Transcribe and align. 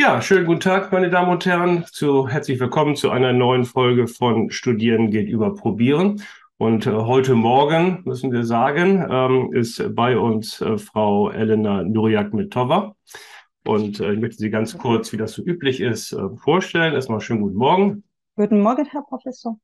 Ja, 0.00 0.22
schönen 0.22 0.46
guten 0.46 0.60
Tag, 0.60 0.92
meine 0.92 1.10
Damen 1.10 1.32
und 1.32 1.44
Herren. 1.44 1.84
Zu, 1.90 2.28
herzlich 2.28 2.60
willkommen 2.60 2.94
zu 2.94 3.10
einer 3.10 3.32
neuen 3.32 3.64
Folge 3.64 4.06
von 4.06 4.48
Studieren 4.52 5.10
geht 5.10 5.28
über 5.28 5.56
Probieren. 5.56 6.22
Und 6.56 6.86
äh, 6.86 6.92
heute 6.92 7.34
Morgen, 7.34 8.02
müssen 8.04 8.30
wir 8.30 8.44
sagen, 8.44 9.04
ähm, 9.10 9.52
ist 9.52 9.82
bei 9.96 10.16
uns 10.16 10.60
äh, 10.60 10.78
Frau 10.78 11.30
Elena 11.30 11.82
Nuriak-Mitova. 11.82 12.94
Und 13.66 13.98
äh, 13.98 14.12
ich 14.12 14.20
möchte 14.20 14.36
Sie 14.36 14.50
ganz 14.50 14.78
kurz, 14.78 15.12
wie 15.12 15.16
das 15.16 15.32
so 15.32 15.42
üblich 15.42 15.80
ist, 15.80 16.12
äh, 16.12 16.28
vorstellen. 16.36 16.94
Erstmal 16.94 17.20
schönen 17.20 17.40
guten 17.40 17.56
Morgen. 17.56 18.04
Guten 18.36 18.60
Morgen, 18.60 18.84
Herr 18.84 19.02
Professor. 19.02 19.58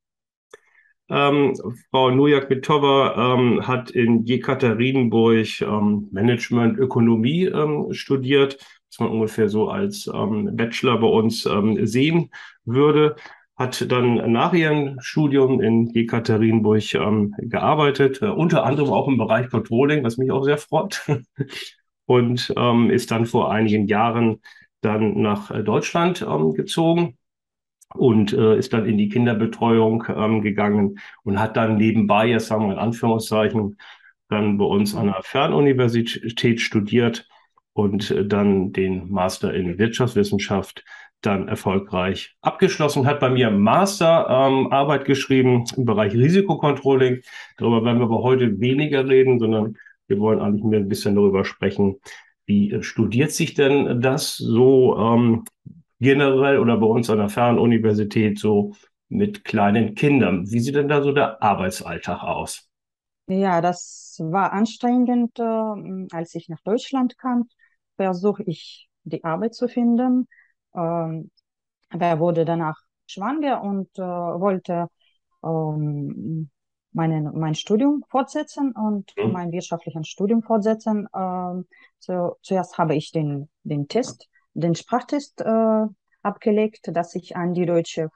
Ähm, 1.10 1.54
Frau 1.90 2.10
Nujak-Mitova 2.10 3.36
ähm, 3.36 3.68
hat 3.68 3.92
in 3.92 4.24
Jekaterinburg 4.24 5.60
ähm, 5.60 6.08
Management 6.10 6.76
Ökonomie 6.76 7.44
ähm, 7.44 7.92
studiert 7.92 8.58
was 8.94 9.00
man 9.00 9.10
ungefähr 9.10 9.48
so 9.48 9.68
als 9.68 10.06
ähm, 10.06 10.54
Bachelor 10.56 10.98
bei 10.98 11.06
uns 11.08 11.46
ähm, 11.46 11.84
sehen 11.86 12.30
würde. 12.64 13.16
Hat 13.56 13.90
dann 13.90 14.32
nach 14.32 14.52
ihrem 14.52 15.00
Studium 15.00 15.60
in 15.60 15.88
Jekaterinburg 15.92 16.94
ähm, 16.94 17.34
gearbeitet, 17.38 18.22
äh, 18.22 18.26
unter 18.26 18.64
anderem 18.64 18.92
auch 18.92 19.08
im 19.08 19.18
Bereich 19.18 19.50
Controlling, 19.50 20.04
was 20.04 20.16
mich 20.16 20.30
auch 20.30 20.44
sehr 20.44 20.58
freut. 20.58 21.02
Und 22.06 22.52
ähm, 22.56 22.90
ist 22.90 23.10
dann 23.10 23.26
vor 23.26 23.50
einigen 23.50 23.86
Jahren 23.86 24.40
dann 24.80 25.20
nach 25.22 25.50
äh, 25.50 25.62
Deutschland 25.62 26.22
ähm, 26.22 26.52
gezogen 26.52 27.16
und 27.94 28.34
äh, 28.34 28.58
ist 28.58 28.74
dann 28.74 28.84
in 28.86 28.98
die 28.98 29.08
Kinderbetreuung 29.08 30.04
ähm, 30.14 30.42
gegangen 30.42 30.98
und 31.22 31.40
hat 31.40 31.56
dann 31.56 31.78
nebenbei, 31.78 32.26
jetzt 32.26 32.48
sagen 32.48 32.66
wir 32.66 32.74
in 32.74 32.78
Anführungszeichen, 32.78 33.78
dann 34.28 34.58
bei 34.58 34.66
uns 34.66 34.94
an 34.94 35.06
der 35.06 35.22
Fernuniversität 35.22 36.60
studiert 36.60 37.26
und 37.74 38.10
äh, 38.10 38.24
dann 38.26 38.72
den 38.72 39.10
Master 39.10 39.52
in 39.52 39.78
Wirtschaftswissenschaft 39.78 40.84
dann 41.20 41.48
erfolgreich 41.48 42.36
abgeschlossen, 42.40 43.06
hat 43.06 43.20
bei 43.20 43.30
mir 43.30 43.50
Masterarbeit 43.50 45.00
ähm, 45.02 45.06
geschrieben 45.06 45.64
im 45.76 45.84
Bereich 45.84 46.14
Risikokontrolling. 46.14 47.20
Darüber 47.56 47.84
werden 47.84 47.98
wir 47.98 48.04
aber 48.04 48.22
heute 48.22 48.60
weniger 48.60 49.06
reden, 49.08 49.38
sondern 49.38 49.76
wir 50.06 50.18
wollen 50.18 50.40
eigentlich 50.40 50.64
mehr 50.64 50.80
ein 50.80 50.88
bisschen 50.88 51.14
darüber 51.14 51.44
sprechen, 51.44 51.96
wie 52.46 52.72
äh, 52.72 52.82
studiert 52.82 53.32
sich 53.32 53.54
denn 53.54 54.00
das 54.00 54.36
so 54.36 54.96
ähm, 54.98 55.44
generell 56.00 56.58
oder 56.58 56.76
bei 56.76 56.86
uns 56.86 57.08
an 57.10 57.18
der 57.18 57.28
Fernuniversität 57.28 58.38
so 58.38 58.74
mit 59.08 59.44
kleinen 59.44 59.94
Kindern? 59.94 60.50
Wie 60.50 60.60
sieht 60.60 60.74
denn 60.74 60.88
da 60.88 61.02
so 61.02 61.12
der 61.12 61.42
Arbeitsalltag 61.42 62.22
aus? 62.22 62.68
Ja, 63.26 63.62
das 63.62 64.18
war 64.22 64.52
anstrengend, 64.52 65.38
äh, 65.38 66.06
als 66.12 66.34
ich 66.34 66.50
nach 66.50 66.60
Deutschland 66.60 67.16
kam 67.16 67.48
versuche 67.96 68.42
ich 68.44 68.88
die 69.04 69.22
Arbeit 69.24 69.54
zu 69.54 69.68
finden. 69.68 70.28
Ähm, 70.74 71.30
er 71.90 72.18
wurde 72.18 72.44
danach 72.44 72.76
schwanger 73.06 73.62
und 73.62 73.88
äh, 73.98 74.02
wollte 74.02 74.88
ähm, 75.44 76.50
meinen, 76.92 77.38
mein 77.38 77.54
Studium 77.54 78.04
fortsetzen 78.08 78.72
und 78.72 79.12
mhm. 79.16 79.32
mein 79.32 79.52
wirtschaftliches 79.52 80.08
Studium 80.08 80.42
fortsetzen. 80.42 81.06
Ähm, 81.14 81.66
so, 81.98 82.36
zuerst 82.42 82.78
habe 82.78 82.94
ich 82.94 83.12
den, 83.12 83.48
den 83.62 83.88
Test, 83.88 84.28
den 84.54 84.74
Sprachtest 84.74 85.40
äh, 85.40 85.86
abgelegt, 86.22 86.90
dass 86.92 87.14
ich 87.14 87.36
an 87.36 87.54
die 87.54 87.66
deutsche 87.66 88.10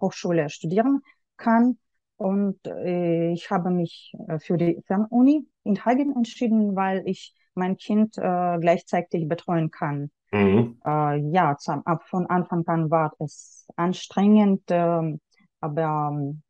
Hochschule 0.00 0.48
studieren 0.50 1.02
kann. 1.36 1.78
Und 2.16 2.58
äh, 2.66 3.32
ich 3.32 3.50
habe 3.50 3.70
mich 3.70 4.12
äh, 4.28 4.38
für 4.38 4.56
die 4.56 4.82
Fernuni 4.86 5.46
in 5.64 5.84
Hagen 5.84 6.14
entschieden, 6.16 6.74
weil 6.74 7.02
ich 7.06 7.34
mein 7.58 7.76
Kind 7.76 8.16
äh, 8.16 8.58
gleichzeitig 8.58 9.28
betreuen 9.28 9.70
kann. 9.70 10.10
Mhm. 10.32 10.80
Äh, 10.84 11.18
ja, 11.30 11.56
zum, 11.58 11.86
ab 11.86 12.02
von 12.08 12.26
Anfang 12.26 12.66
an 12.66 12.90
war 12.90 13.12
es 13.18 13.66
anstrengend, 13.76 14.70
äh, 14.70 15.18
aber 15.60 16.10
ähm, 16.12 16.42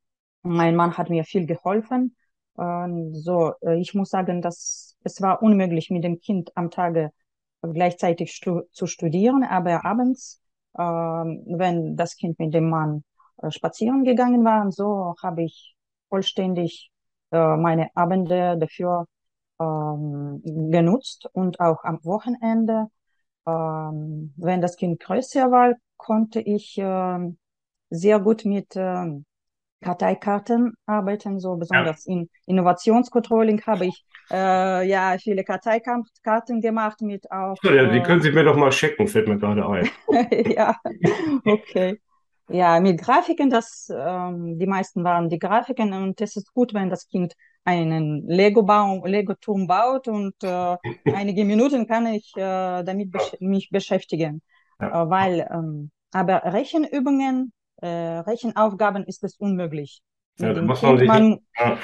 mein 0.42 0.76
Mann 0.76 0.96
hat 0.96 1.10
mir 1.10 1.24
viel 1.24 1.46
geholfen. 1.46 2.14
so, 2.54 3.52
äh, 3.62 3.78
ich 3.80 3.94
muss 3.94 4.10
sagen, 4.10 4.42
dass 4.42 4.96
es 5.04 5.20
war 5.20 5.42
unmöglich, 5.42 5.90
mit 5.90 6.04
dem 6.04 6.20
Kind 6.20 6.50
am 6.56 6.70
Tage 6.70 7.10
gleichzeitig 7.62 8.32
stu 8.32 8.62
zu 8.72 8.86
studieren, 8.86 9.42
aber 9.44 9.84
abends, 9.84 10.40
ähm, 10.78 11.44
wenn 11.46 11.96
das 11.96 12.16
Kind 12.16 12.38
mit 12.38 12.54
dem 12.54 12.68
Mann 12.70 13.04
äh, 13.42 13.50
spazieren 13.50 14.04
gegangen 14.04 14.44
war, 14.44 14.70
so 14.70 15.14
habe 15.22 15.42
ich 15.44 15.74
vollständig 16.08 16.90
äh, 17.32 17.56
meine 17.56 17.88
Abende 17.96 18.56
dafür 18.58 19.06
ähm, 19.60 20.42
genutzt 20.70 21.28
und 21.32 21.60
auch 21.60 21.84
am 21.84 21.98
Wochenende. 22.04 22.86
Ähm, 23.46 24.34
wenn 24.36 24.60
das 24.60 24.76
Kind 24.76 25.00
größer 25.00 25.50
war, 25.50 25.74
konnte 25.96 26.40
ich 26.40 26.78
äh, 26.78 27.18
sehr 27.90 28.20
gut 28.20 28.44
mit 28.44 28.76
äh, 28.76 29.20
Karteikarten 29.80 30.74
arbeiten, 30.86 31.38
so 31.38 31.56
besonders 31.56 32.04
ja. 32.06 32.14
in 32.14 32.28
Innovationscontrolling 32.46 33.62
habe 33.62 33.86
ich 33.86 34.04
äh, 34.30 34.88
ja 34.88 35.16
viele 35.18 35.44
Karteikarten 35.44 36.60
gemacht 36.60 37.00
mit 37.00 37.30
auch. 37.30 37.56
Ja, 37.62 37.86
die 37.86 38.02
können 38.02 38.20
Sie 38.20 38.32
mir 38.32 38.44
doch 38.44 38.56
mal 38.56 38.70
checken, 38.70 39.06
fällt 39.06 39.28
mir 39.28 39.38
gerade 39.38 39.66
ein. 39.66 39.88
ja, 40.56 40.76
okay. 41.44 42.00
Ja, 42.48 42.80
mit 42.80 43.00
Grafiken, 43.00 43.50
das, 43.50 43.92
ähm, 43.94 44.58
die 44.58 44.66
meisten 44.66 45.04
waren 45.04 45.28
die 45.28 45.38
Grafiken 45.38 45.92
und 45.92 46.20
es 46.20 46.36
ist 46.36 46.52
gut, 46.54 46.72
wenn 46.72 46.88
das 46.88 47.06
Kind 47.06 47.34
einen 47.64 48.26
Lego-Baum, 48.26 49.04
Lego-Turm 49.04 49.66
baut 49.66 50.08
und 50.08 50.34
äh, 50.42 50.76
einige 51.14 51.44
Minuten 51.44 51.86
kann 51.86 52.06
ich 52.06 52.32
äh, 52.36 52.82
damit 52.82 53.12
besch 53.12 53.36
mich 53.40 53.68
beschäftigen, 53.70 54.40
ja. 54.80 55.02
äh, 55.02 55.10
weil, 55.10 55.48
ähm, 55.52 55.90
aber 56.12 56.42
Rechenübungen, 56.44 57.52
äh, 57.82 57.86
Rechenaufgaben 57.86 59.04
ist 59.04 59.22
es 59.24 59.36
unmöglich. 59.36 60.00
Ja, 60.38 60.54
Mit 60.54 60.78
kind, 60.78 61.04
man, 61.04 61.38
ja. 61.58 61.78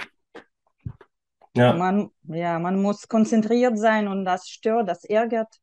Ja. 1.56 1.72
Man, 1.74 2.10
ja, 2.24 2.58
man 2.58 2.80
muss 2.82 3.06
konzentriert 3.06 3.78
sein 3.78 4.08
und 4.08 4.24
das 4.24 4.48
stört, 4.48 4.88
das 4.88 5.04
ärgert, 5.04 5.54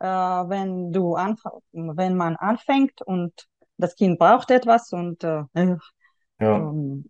äh, 0.00 0.06
wenn 0.06 0.92
du 0.92 1.14
wenn 1.72 2.16
man 2.16 2.36
anfängt 2.36 3.00
und 3.02 3.47
das 3.78 3.94
Kind 3.96 4.18
braucht 4.18 4.50
etwas 4.50 4.92
und 4.92 5.24
äh, 5.24 5.44
ja. 5.54 5.76
ähm, 6.40 7.08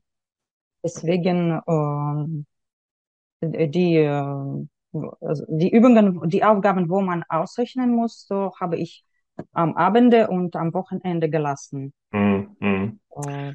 deswegen 0.83 1.61
äh, 3.41 3.69
die, 3.69 3.97
äh, 3.97 4.67
also 5.21 5.45
die 5.49 5.71
Übungen, 5.71 6.29
die 6.29 6.45
Aufgaben, 6.45 6.89
wo 6.89 7.01
man 7.01 7.25
ausrechnen 7.29 7.95
muss, 7.95 8.27
so 8.27 8.53
habe 8.61 8.77
ich 8.77 9.05
am 9.53 9.77
Abende 9.77 10.29
und 10.29 10.57
am 10.57 10.75
Wochenende 10.75 11.29
gelassen. 11.31 11.93
Mhm. 12.13 13.01
Äh, 13.11 13.55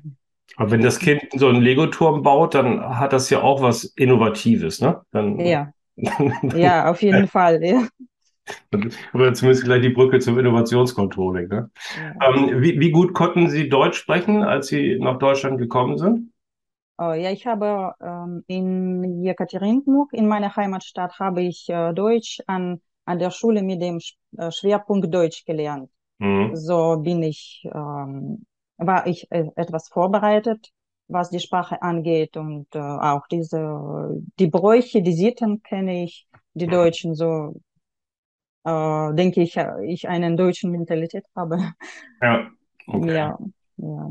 aber 0.56 0.72
wenn 0.72 0.82
das 0.82 1.00
Kind 1.00 1.24
so 1.36 1.48
einen 1.48 1.62
Lego-Turm 1.62 2.22
baut, 2.22 2.54
dann 2.56 2.98
hat 3.00 3.14
das 3.14 3.30
ja 3.30 3.42
auch 3.42 3.62
was 3.62 3.84
Innovatives, 3.84 4.82
ne? 4.82 5.02
Dann, 5.12 5.40
ja. 5.40 5.72
ja, 6.56 6.90
auf 6.90 7.02
jeden 7.02 7.28
Fall, 7.28 7.64
ja. 7.64 7.88
Oder 9.14 9.34
zumindest 9.34 9.64
gleich 9.64 9.82
die 9.82 9.90
Brücke 9.90 10.20
zum 10.20 10.38
Innovationscontrolling. 10.38 11.48
Ne? 11.48 11.72
Ja. 11.96 12.30
Ähm, 12.30 12.62
wie, 12.62 12.80
wie, 12.80 12.92
gut 12.92 13.14
konnten 13.14 13.50
Sie 13.50 13.70
Deutsch 13.70 13.98
sprechen, 13.98 14.44
als 14.44 14.68
Sie 14.68 14.98
nach 15.00 15.18
Deutschland 15.18 15.58
gekommen 15.58 15.98
sind? 15.98 16.34
Oh, 16.98 17.14
ja, 17.14 17.32
ich 17.32 17.48
habe 17.48 17.94
ähm, 18.02 18.44
in 18.48 19.24
Jekaterinburg, 19.24 20.14
in 20.14 20.28
meiner 20.28 20.56
Heimatstadt, 20.56 21.20
habe 21.20 21.42
ich 21.42 21.68
äh, 21.70 21.94
Deutsch 21.94 22.40
an, 22.46 22.82
an 23.06 23.20
der 23.20 23.32
Schule 23.32 23.64
mit 23.64 23.82
dem 23.82 24.00
äh, 24.38 24.52
Schwerpunkt 24.52 25.14
Deutsch 25.14 25.46
gelernt. 25.46 25.90
Mhm. 26.20 26.56
So 26.56 26.98
bin 26.98 27.24
ich, 27.24 27.68
ähm, 27.74 28.46
war 28.78 29.08
ich 29.08 29.32
äh, 29.32 29.46
etwas 29.56 29.88
vorbereitet, 29.88 30.70
was 31.08 31.30
die 31.30 31.40
Sprache 31.40 31.82
angeht 31.82 32.38
und 32.38 32.68
äh, 32.76 32.80
auch 32.80 33.28
diese, 33.28 34.22
die 34.40 34.48
Bräuche, 34.48 35.02
die 35.02 35.14
Sitten 35.14 35.64
kenne 35.64 36.04
ich, 36.04 36.28
die 36.54 36.68
Deutschen 36.68 37.16
so 37.16 37.56
äh, 38.64 39.14
denke 39.14 39.42
ich, 39.42 39.58
äh, 39.58 39.86
ich 39.86 40.08
einen 40.08 40.38
deutschen 40.38 40.72
Mentalität 40.72 41.26
habe. 41.36 41.74
Ja. 42.22 42.50
Okay. 42.86 43.16
Ja, 43.16 43.38
ja. 43.78 44.10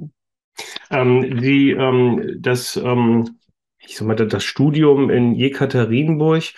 Ähm, 0.90 1.40
die, 1.42 1.72
ähm, 1.72 2.38
das, 2.40 2.76
ähm, 2.76 3.38
ich 3.78 3.96
sag 3.96 4.08
mal, 4.08 4.14
das 4.14 4.44
Studium 4.44 5.10
in 5.10 5.34
Jekaterinburg 5.34 6.54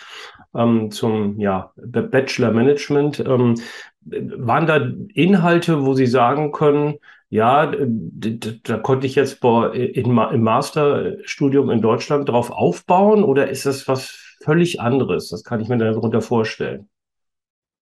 ähm, 0.54 0.90
zum 0.90 1.38
ja, 1.40 1.72
Bachelor 1.76 2.52
Management, 2.52 3.18
ähm, 3.18 3.56
waren 4.04 4.66
da 4.66 4.76
Inhalte, 5.14 5.84
wo 5.84 5.94
Sie 5.94 6.06
sagen 6.06 6.52
können, 6.52 6.98
ja, 7.30 7.72
da 7.72 8.78
konnte 8.78 9.06
ich 9.06 9.16
jetzt 9.16 9.42
im 9.42 10.12
Masterstudium 10.12 11.70
in 11.70 11.80
Deutschland 11.80 12.28
drauf 12.28 12.50
aufbauen 12.50 13.24
oder 13.24 13.48
ist 13.48 13.66
das 13.66 13.88
was 13.88 14.36
völlig 14.44 14.80
anderes? 14.80 15.30
Das 15.30 15.42
kann 15.42 15.60
ich 15.60 15.68
mir 15.68 15.78
darunter 15.78 16.20
vorstellen. 16.20 16.88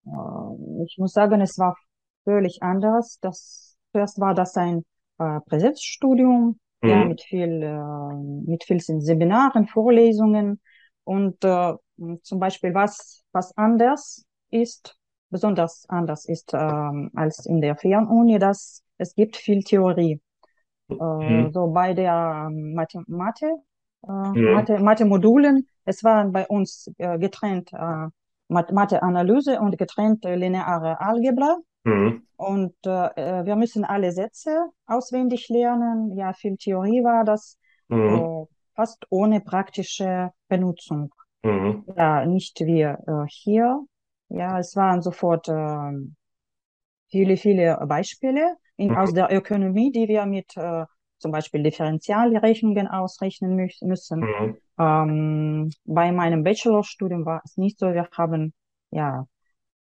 Äh, 0.06 0.84
ich 0.84 0.96
muss 0.98 1.12
sagen, 1.12 1.40
es 1.40 1.58
war 1.58 1.76
völlig 2.24 2.62
anders. 2.62 3.18
Das, 3.20 3.76
zuerst 3.92 4.20
war 4.20 4.34
das 4.34 4.56
ein 4.56 4.84
äh, 5.18 5.40
Präsenzstudium, 5.46 6.58
mhm. 6.82 6.88
ja, 6.88 7.04
mit 7.04 7.22
viel, 7.22 7.62
äh, 7.62 8.50
mit 8.50 8.64
vielen 8.64 9.00
Seminaren, 9.00 9.66
Vorlesungen 9.66 10.60
und 11.04 11.42
äh, 11.44 11.74
zum 12.22 12.38
Beispiel 12.38 12.74
was, 12.74 13.22
was 13.32 13.56
anders 13.56 14.24
ist, 14.50 14.96
besonders 15.30 15.84
anders 15.88 16.26
ist 16.26 16.52
ähm, 16.54 17.10
als 17.14 17.46
in 17.46 17.60
der 17.60 17.76
Fernuni, 17.76 18.38
dass 18.38 18.82
es 18.98 19.14
gibt 19.14 19.36
viel 19.36 19.62
Theorie. 19.62 20.20
Äh, 20.88 20.94
mhm. 20.94 21.52
So 21.52 21.68
bei 21.68 21.94
der 21.94 22.48
ähm, 22.48 22.74
Mathe, 22.74 23.02
Mathe, 23.06 23.46
äh, 24.06 24.10
mhm. 24.10 24.52
Mathe, 24.52 24.78
Mathe-Modulen, 24.78 25.66
es 25.84 26.04
waren 26.04 26.32
bei 26.32 26.46
uns 26.46 26.90
äh, 26.98 27.18
getrennt 27.18 27.72
äh, 27.72 28.08
Mathe-Analyse 28.52 29.60
und 29.60 29.76
getrennt 29.78 30.24
lineare 30.24 31.00
Algebra. 31.00 31.56
Mhm. 31.84 32.26
Und 32.36 32.74
äh, 32.84 33.44
wir 33.44 33.56
müssen 33.56 33.84
alle 33.84 34.12
Sätze 34.12 34.66
auswendig 34.86 35.48
lernen. 35.48 36.12
Ja, 36.16 36.32
viel 36.32 36.56
Theorie 36.56 37.02
war 37.02 37.24
das, 37.24 37.58
mhm. 37.88 38.14
äh, 38.14 38.46
fast 38.74 39.06
ohne 39.10 39.40
praktische 39.40 40.30
Benutzung. 40.48 41.12
Mhm. 41.42 41.84
Ja, 41.96 42.24
nicht 42.24 42.60
wie 42.60 42.82
äh, 42.82 43.26
hier. 43.28 43.84
Ja, 44.28 44.58
es 44.58 44.76
waren 44.76 45.02
sofort 45.02 45.48
äh, 45.48 45.92
viele, 47.10 47.36
viele 47.36 47.78
Beispiele 47.86 48.56
in, 48.76 48.90
mhm. 48.90 48.96
aus 48.96 49.12
der 49.12 49.32
Ökonomie, 49.32 49.92
die 49.92 50.08
wir 50.08 50.24
mit 50.26 50.56
äh, 50.56 50.84
zum 51.22 51.32
Beispiel 51.32 51.62
Differentialrechnungen 51.62 52.88
ausrechnen 52.88 53.56
mü 53.56 53.68
müssen. 53.82 54.20
Mhm. 54.20 54.56
Ähm, 54.78 55.70
bei 55.84 56.12
meinem 56.12 56.42
Bachelorstudium 56.42 57.24
war 57.24 57.40
es 57.44 57.56
nicht 57.56 57.78
so. 57.78 57.94
Wir 57.94 58.08
haben, 58.12 58.52
ja, 58.90 59.26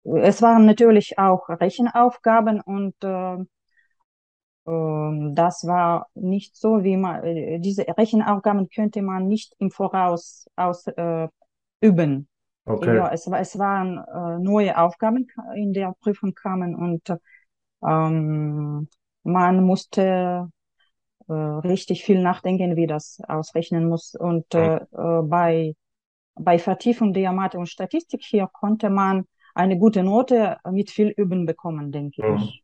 es 0.03 0.41
waren 0.41 0.65
natürlich 0.65 1.18
auch 1.18 1.50
Rechenaufgaben 1.50 2.62
und 2.62 2.95
äh, 3.03 3.35
äh, 4.65 5.33
das 5.33 5.65
war 5.65 6.07
nicht 6.13 6.56
so, 6.56 6.83
wie 6.83 6.97
man, 6.97 7.24
äh, 7.24 7.59
diese 7.59 7.86
Rechenaufgaben 7.88 8.69
könnte 8.69 9.01
man 9.01 9.27
nicht 9.27 9.56
im 9.57 9.71
Voraus 9.71 10.45
aus, 10.56 10.88
äh, 10.88 11.27
üben. 11.81 12.27
Okay. 12.65 12.95
Ja, 12.95 13.09
es, 13.12 13.27
es 13.27 13.59
waren 13.59 13.97
äh, 13.97 14.39
neue 14.41 14.77
Aufgaben 14.77 15.27
in 15.56 15.74
der 15.74 15.94
Prüfung 16.00 16.33
kamen 16.33 16.75
und 16.75 17.09
ähm, 17.86 18.88
man 19.24 19.63
musste 19.63 20.50
äh, 21.27 21.33
richtig 21.33 22.03
viel 22.03 22.21
nachdenken, 22.21 22.75
wie 22.75 22.87
das 22.87 23.19
ausrechnen 23.27 23.87
muss. 23.87 24.15
Und 24.15 24.53
äh, 24.53 24.79
bei, 24.91 25.75
bei 26.35 26.59
Vertiefung 26.59 27.13
der 27.13 27.31
Mathe 27.31 27.57
und 27.57 27.67
Statistik 27.67 28.21
hier 28.23 28.47
konnte 28.51 28.89
man 28.89 29.25
eine 29.55 29.77
gute 29.77 30.03
Note 30.03 30.57
mit 30.71 30.89
viel 30.89 31.09
Üben 31.09 31.45
bekommen, 31.45 31.91
denke 31.91 32.25
mhm. 32.25 32.37
ich. 32.37 32.63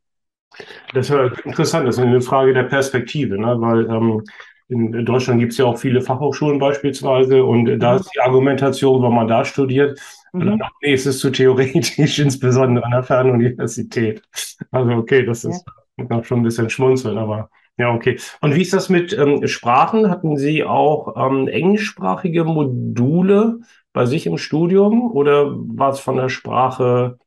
Das 0.92 1.08
ist 1.08 1.14
ja 1.14 1.26
interessant, 1.44 1.86
das 1.86 1.96
ist 1.96 2.02
eine 2.02 2.20
Frage 2.20 2.52
der 2.52 2.64
Perspektive, 2.64 3.38
ne? 3.38 3.60
weil 3.60 3.88
ähm, 3.88 4.24
in 4.68 5.04
Deutschland 5.04 5.40
gibt 5.40 5.52
es 5.52 5.58
ja 5.58 5.64
auch 5.64 5.78
viele 5.78 6.00
Fachhochschulen 6.00 6.58
beispielsweise 6.58 7.44
und 7.44 7.64
mhm. 7.64 7.78
da 7.80 7.96
ist 7.96 8.10
die 8.14 8.20
Argumentation, 8.20 9.02
wenn 9.02 9.14
man 9.14 9.28
da 9.28 9.44
studiert, 9.44 10.00
mhm. 10.32 10.60
nee, 10.82 10.92
es 10.92 11.06
ist 11.06 11.20
zu 11.20 11.30
theoretisch, 11.30 11.98
insbesondere 12.18 12.84
an 12.84 12.92
der 12.92 13.02
Fernuniversität. 13.02 14.22
Also 14.70 14.92
okay, 14.92 15.24
das 15.24 15.44
ist 15.44 15.64
ja. 15.96 16.24
schon 16.24 16.40
ein 16.40 16.44
bisschen 16.44 16.70
schmunzeln, 16.70 17.18
aber 17.18 17.50
ja, 17.80 17.94
okay. 17.94 18.20
Und 18.42 18.54
wie 18.54 18.60
ist 18.60 18.74
das 18.74 18.90
mit 18.90 19.16
ähm, 19.16 19.46
Sprachen? 19.46 20.10
Hatten 20.10 20.36
Sie 20.36 20.64
auch 20.64 21.16
ähm, 21.16 21.48
englischsprachige 21.48 22.44
Module 22.44 23.60
bei 23.94 24.04
sich 24.04 24.26
im 24.26 24.36
Studium 24.36 25.10
oder 25.10 25.50
war 25.50 25.90
es 25.90 26.00
von 26.00 26.16
der 26.16 26.28
Sprache 26.28 27.18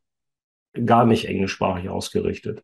gar 0.85 1.05
nicht 1.05 1.27
englischsprachig 1.27 1.89
ausgerichtet? 1.89 2.63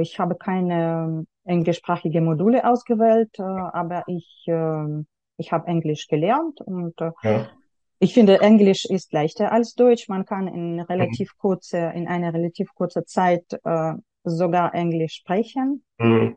Ich 0.00 0.18
habe 0.18 0.36
keine 0.36 1.26
englischsprachige 1.44 2.20
Module 2.22 2.66
ausgewählt, 2.66 3.38
äh, 3.38 3.42
aber 3.42 4.04
ich, 4.06 4.44
ähm, 4.46 5.06
ich 5.36 5.52
habe 5.52 5.66
Englisch 5.66 6.06
gelernt 6.08 6.60
und 6.62 6.98
äh, 7.00 7.10
ja. 7.22 7.50
ich 7.98 8.14
finde, 8.14 8.40
Englisch 8.40 8.86
ist 8.86 9.12
leichter 9.12 9.52
als 9.52 9.74
Deutsch. 9.74 10.08
Man 10.08 10.24
kann 10.24 10.48
in 10.48 10.80
relativ 10.80 11.32
mhm. 11.34 11.38
kurze, 11.38 11.92
in 11.94 12.08
einer 12.08 12.32
relativ 12.32 12.72
kurzer 12.74 13.04
Zeit 13.04 13.44
äh, 13.64 13.92
sogar 14.24 14.74
Englisch 14.74 15.14
sprechen. 15.14 15.84
Mhm. 15.98 16.36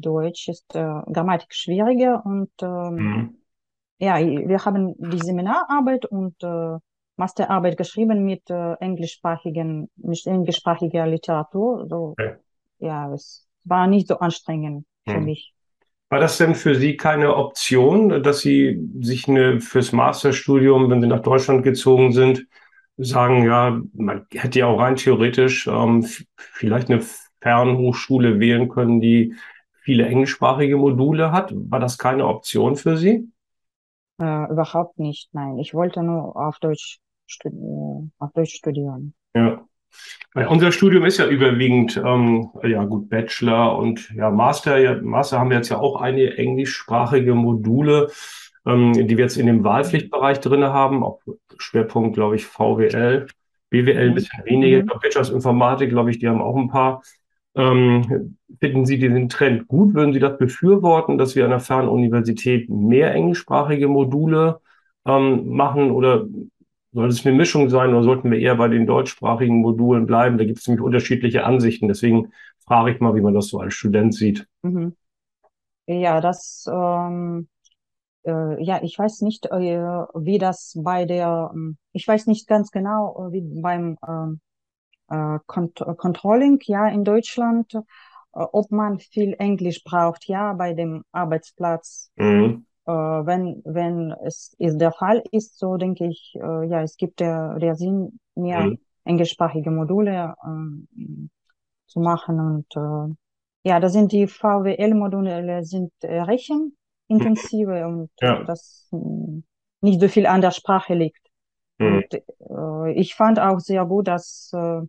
Deutsch 0.00 0.48
ist 0.48 0.68
Grammatik 0.68 1.54
schwieriger 1.54 2.24
und 2.24 2.50
ähm, 2.62 2.94
mhm. 2.94 3.38
ja, 3.98 4.18
wir 4.18 4.64
haben 4.64 4.94
die 4.98 5.18
Seminararbeit 5.18 6.06
und 6.06 6.36
Masterarbeit 7.16 7.76
geschrieben 7.76 8.24
mit 8.24 8.48
englischsprachigen, 8.48 9.90
mit 9.96 10.26
englischsprachiger 10.26 11.06
Literatur. 11.06 11.86
So, 11.88 12.14
okay. 12.18 12.34
ja, 12.78 13.12
es 13.12 13.46
war 13.64 13.86
nicht 13.86 14.08
so 14.08 14.18
anstrengend 14.18 14.86
für 15.06 15.16
hm. 15.16 15.24
mich. 15.24 15.52
War 16.08 16.20
das 16.20 16.38
denn 16.38 16.54
für 16.54 16.76
Sie 16.76 16.96
keine 16.96 17.34
Option, 17.34 18.22
dass 18.22 18.40
Sie 18.40 18.80
sich 19.00 19.28
eine, 19.28 19.60
fürs 19.60 19.92
Masterstudium, 19.92 20.88
wenn 20.88 21.00
Sie 21.00 21.08
nach 21.08 21.22
Deutschland 21.22 21.64
gezogen 21.64 22.12
sind, 22.12 22.46
sagen, 22.96 23.44
ja, 23.44 23.80
man 23.92 24.26
hätte 24.32 24.60
ja 24.60 24.66
auch 24.66 24.78
rein 24.78 24.96
theoretisch 24.96 25.66
ähm, 25.66 26.06
vielleicht 26.36 26.90
eine 26.90 27.02
Fernhochschule 27.46 28.40
wählen 28.40 28.68
können, 28.68 29.00
die 29.00 29.36
viele 29.82 30.06
englischsprachige 30.06 30.76
Module 30.76 31.30
hat. 31.30 31.52
War 31.54 31.78
das 31.78 31.96
keine 31.96 32.26
Option 32.26 32.74
für 32.74 32.96
Sie? 32.96 33.28
Äh, 34.20 34.50
überhaupt 34.50 34.98
nicht, 34.98 35.28
nein. 35.32 35.56
Ich 35.58 35.72
wollte 35.72 36.02
nur 36.02 36.36
auf 36.36 36.58
Deutsch, 36.58 36.98
studi 37.26 38.10
auf 38.18 38.32
Deutsch 38.32 38.54
studieren. 38.54 39.14
Ja. 39.36 39.64
Unser 40.34 40.72
Studium 40.72 41.04
ist 41.04 41.18
ja 41.18 41.28
überwiegend, 41.28 41.96
ähm, 42.04 42.50
ja 42.64 42.84
gut, 42.84 43.08
Bachelor 43.08 43.78
und 43.78 44.10
ja 44.10 44.28
Master. 44.30 44.78
Ja, 44.78 45.00
Master 45.00 45.38
haben 45.38 45.50
wir 45.50 45.58
jetzt 45.58 45.68
ja 45.68 45.78
auch 45.78 46.00
einige 46.00 46.36
englischsprachige 46.36 47.34
Module, 47.34 48.10
ähm, 48.66 48.92
die 48.92 49.16
wir 49.16 49.24
jetzt 49.24 49.36
in 49.36 49.46
dem 49.46 49.62
Wahlpflichtbereich 49.62 50.40
drin 50.40 50.64
haben. 50.64 51.04
Auch 51.04 51.20
Schwerpunkt, 51.58 52.16
glaube 52.16 52.34
ich, 52.34 52.44
VWL, 52.44 53.28
BWL 53.70 54.08
ein 54.08 54.14
bisschen 54.14 54.44
weniger. 54.44 54.82
Mhm. 54.82 54.90
Bachelor 55.00 55.32
Informatik, 55.32 55.90
glaube 55.90 56.10
ich, 56.10 56.18
die 56.18 56.28
haben 56.28 56.42
auch 56.42 56.56
ein 56.56 56.68
paar. 56.68 57.02
Ähm, 57.56 58.36
finden 58.60 58.84
Sie 58.86 58.98
diesen 58.98 59.28
Trend 59.28 59.66
gut? 59.66 59.94
Würden 59.94 60.12
Sie 60.12 60.20
das 60.20 60.38
befürworten, 60.38 61.18
dass 61.18 61.34
wir 61.34 61.44
an 61.44 61.50
der 61.50 61.60
Fernuniversität 61.60 62.68
mehr 62.68 63.14
englischsprachige 63.14 63.88
Module 63.88 64.60
ähm, 65.06 65.48
machen? 65.48 65.90
Oder 65.90 66.26
soll 66.92 67.08
es 67.08 67.26
eine 67.26 67.36
Mischung 67.36 67.70
sein 67.70 67.90
oder 67.90 68.02
sollten 68.02 68.30
wir 68.30 68.38
eher 68.38 68.56
bei 68.56 68.68
den 68.68 68.86
deutschsprachigen 68.86 69.56
Modulen 69.56 70.06
bleiben? 70.06 70.38
Da 70.38 70.44
gibt 70.44 70.58
es 70.58 70.66
nämlich 70.68 70.84
unterschiedliche 70.84 71.44
Ansichten. 71.44 71.88
Deswegen 71.88 72.32
frage 72.66 72.92
ich 72.92 73.00
mal, 73.00 73.14
wie 73.14 73.20
man 73.20 73.34
das 73.34 73.48
so 73.48 73.58
als 73.58 73.74
Student 73.74 74.14
sieht. 74.14 74.46
Mhm. 74.62 74.94
Ja, 75.86 76.20
das, 76.20 76.66
ähm, 76.70 77.48
äh, 78.26 78.62
ja, 78.62 78.82
ich 78.82 78.98
weiß 78.98 79.22
nicht, 79.22 79.46
äh, 79.46 79.78
wie 80.14 80.38
das 80.38 80.74
bei 80.82 81.04
der, 81.04 81.52
ähm, 81.54 81.78
ich 81.92 82.06
weiß 82.06 82.26
nicht 82.26 82.48
ganz 82.48 82.70
genau, 82.70 83.28
äh, 83.28 83.32
wie 83.32 83.42
beim 83.62 83.96
ähm, 84.06 84.40
äh, 85.08 85.38
Cont 85.46 85.84
Controlling, 85.96 86.58
ja, 86.64 86.88
in 86.88 87.04
Deutschland, 87.04 87.74
äh, 87.74 87.80
ob 88.32 88.70
man 88.70 88.98
viel 88.98 89.34
Englisch 89.38 89.84
braucht, 89.84 90.26
ja, 90.26 90.52
bei 90.52 90.74
dem 90.74 91.04
Arbeitsplatz. 91.12 92.10
Mhm 92.16 92.66
äh, 92.86 92.92
wenn, 92.92 93.62
wenn 93.64 94.12
es 94.24 94.54
ist 94.58 94.78
der 94.78 94.92
Fall 94.92 95.22
ist, 95.32 95.58
so 95.58 95.76
denke 95.76 96.06
ich, 96.06 96.34
äh, 96.36 96.68
ja, 96.68 96.82
es 96.82 96.96
gibt 96.96 97.20
der, 97.20 97.58
der 97.58 97.74
Sinn, 97.74 98.20
mehr 98.34 98.60
mhm. 98.60 98.78
englischsprachige 99.04 99.70
Module 99.70 100.34
äh, 100.42 101.28
zu 101.86 102.00
machen 102.00 102.40
und 102.40 102.76
äh, 102.76 103.14
ja, 103.68 103.80
da 103.80 103.88
sind 103.88 104.12
die 104.12 104.28
VWL-Module 104.28 105.64
sind 105.64 105.92
äh, 106.02 106.20
rechenintensive 106.20 107.88
mhm. 107.88 107.98
und 107.98 108.10
ja. 108.20 108.44
das 108.44 108.88
äh, 108.92 109.42
nicht 109.80 110.00
so 110.00 110.08
viel 110.08 110.26
an 110.26 110.40
der 110.40 110.52
Sprache 110.52 110.94
liegt. 110.94 111.25
Mhm. 111.78 111.96
Und 111.96 112.14
äh, 112.14 112.92
ich 112.92 113.14
fand 113.14 113.38
auch 113.38 113.60
sehr 113.60 113.84
gut, 113.84 114.08
dass 114.08 114.50
äh, 114.54 114.80